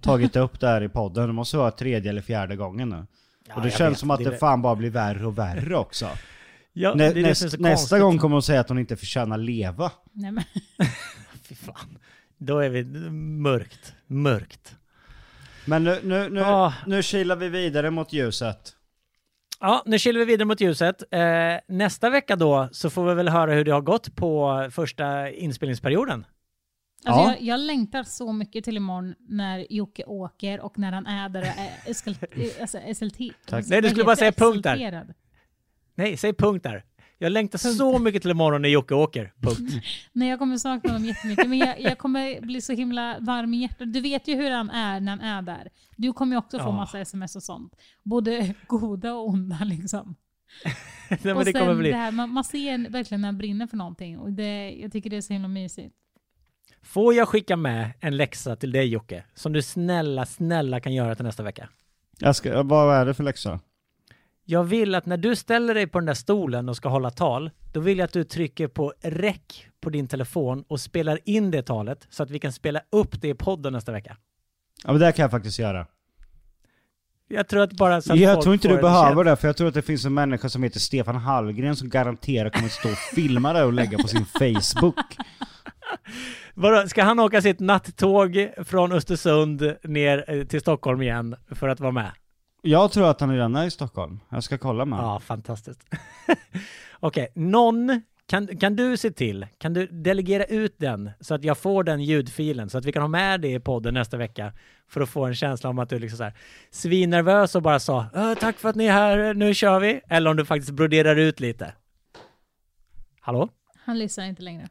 [0.00, 1.26] tagit upp det här i podden.
[1.26, 3.06] Det måste vara tredje eller fjärde gången nu.
[3.48, 3.98] Ja, och det känns vet.
[3.98, 6.08] som att Det det, fan bara blir värre och värre också.
[6.72, 9.90] Ja, Nä, näst, nästa gång kommer hon säga att hon inte förtjänar leva.
[10.12, 10.44] Nej, men,
[11.48, 11.98] Fy fan.
[12.38, 13.94] Då är vi mörkt.
[14.06, 14.74] Mörkt.
[15.64, 16.72] Men nu, nu, nu, Ah.
[16.86, 18.72] nu kilar vi vidare mot ljuset.
[19.60, 21.02] Ja, nu kilar vi vidare mot ljuset.
[21.10, 21.20] Eh,
[21.68, 26.26] nästa vecka då så får vi väl höra hur det har gått på första inspelningsperioden.
[27.04, 27.30] Alltså Ja.
[27.34, 31.40] jag, jag längtar så mycket till imorgon när Jocke åker och när han är där
[31.40, 32.16] och är eskel,
[32.60, 33.18] alltså SLT.
[33.46, 33.64] Tack.
[33.68, 35.14] Nej, du skulle bara säga punkt där.
[35.94, 36.84] Nej, säg punkt där.
[37.22, 39.32] Jag längtar så mycket till imorgon när Jocke åker.
[39.40, 39.72] Punkt.
[40.12, 41.48] Nej, jag kommer sakna honom jättemycket.
[41.48, 43.92] Men jag, jag kommer bli så himla varm i hjärtat.
[43.92, 45.68] Du vet ju hur han är när han är där.
[45.96, 46.72] Du kommer ju också få Ja.
[46.72, 47.76] massa sms och sånt.
[48.02, 50.16] Både goda och onda liksom.
[51.10, 51.90] Nej, men och det kommer sen bli.
[51.90, 54.18] det här, man, man ser verkligen när han brinner för någonting.
[54.18, 55.94] Och det, jag tycker det är så himla mysigt.
[56.82, 59.24] Får jag skicka med en läxa till dig Jocke?
[59.34, 61.68] Som du snälla, snälla kan göra till nästa vecka.
[62.18, 63.60] Jag ska, vad är det för läxa?
[64.50, 67.50] Jag vill att när du ställer dig på den där stolen och ska hålla tal,
[67.72, 71.62] då vill jag att du trycker på räck på din telefon och spelar in det
[71.62, 74.16] talet så att vi kan spela upp det i podden nästa vecka.
[74.84, 75.86] Ja men det kan jag faktiskt göra.
[77.28, 79.48] Jag tror att bara så att Jag folk tror inte får du behöver det, för
[79.48, 82.88] jag tror att det finns en människa som heter Stefan Hallgren som garanterat kommer stå
[82.88, 85.16] och filma det och lägga på sin Facebook.
[86.54, 91.80] Vadå, ska han åka sitt nattåg från Östersund ner eh, till Stockholm igen för att
[91.80, 92.10] vara med?
[92.62, 94.20] Jag tror att han redan är i Stockholm.
[94.28, 95.12] Jag ska kolla med honom.
[95.14, 95.80] Ja, fantastiskt.
[97.00, 101.58] Okej, någon, kan, kan du se till, kan du delegera ut den så att jag
[101.58, 104.52] får den ljudfilen så att vi kan ha med det i podden nästa vecka
[104.88, 106.34] för att få en känsla om att du liksom så här
[106.70, 110.00] svinnervös och bara sa "Äh, tack för att ni är här, nu kör vi.
[110.08, 111.72] Eller om du faktiskt broderar ut lite.
[113.20, 113.48] Hallå?
[113.84, 114.68] Han lyssnar inte längre.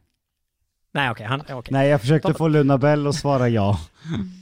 [0.91, 1.73] Nej, okej, han, okej.
[1.73, 3.79] Nej, jag försökte få Luna Bell att svara ja.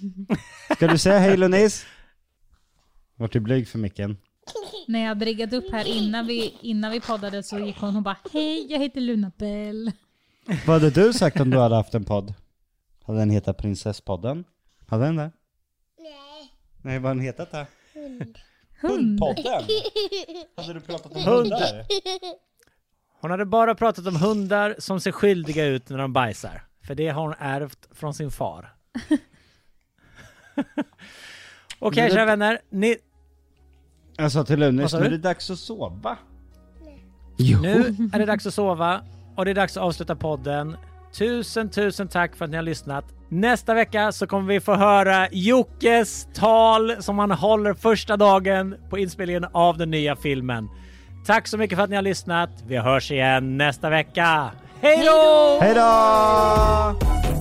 [0.76, 1.86] Ska du säga hej Lunis?
[3.18, 4.18] Vart du blyg för micken?
[4.88, 8.18] När jag riggat upp här innan vi, innan vi poddade så gick hon och bara
[8.34, 9.91] Hej, jag heter Luna Bell.
[10.68, 12.34] Vad hade du sagt om du hade haft en podd?
[13.03, 14.43] Hade den hetat Prinsesspodden?
[14.88, 15.32] Hade den det?
[15.99, 16.51] Nej.
[16.82, 17.65] Nej, vad hade den hetat då?
[17.99, 18.38] Hund.
[18.82, 19.63] Hundpodden?
[20.57, 21.38] Hade du pratat om Hund.
[21.53, 21.86] hundar?
[23.22, 26.63] Hon hade bara pratat om hundar som ser skyldiga ut när de bajsar.
[26.88, 28.74] För det har hon ärvt från sin far.
[31.80, 32.59] Okej, det- kära vänner.
[32.70, 32.97] Ni,
[34.18, 36.18] Jag sa till sa nu är det dags att sova.
[37.38, 37.59] Jo.
[37.61, 39.01] Nu är det dags att sova
[39.36, 40.78] och det är dags att avsluta podden.
[41.18, 43.05] Tusen, tusen tack för att ni har lyssnat.
[43.30, 48.97] Nästa vecka så kommer vi få höra Jockes tal som han håller första dagen på
[48.97, 50.70] inspelningen av den nya filmen.
[51.26, 52.49] Tack så mycket för att ni har lyssnat.
[52.68, 54.51] Vi hörs igen nästa vecka.
[54.82, 55.57] Hej då!
[55.61, 57.37] Hej då!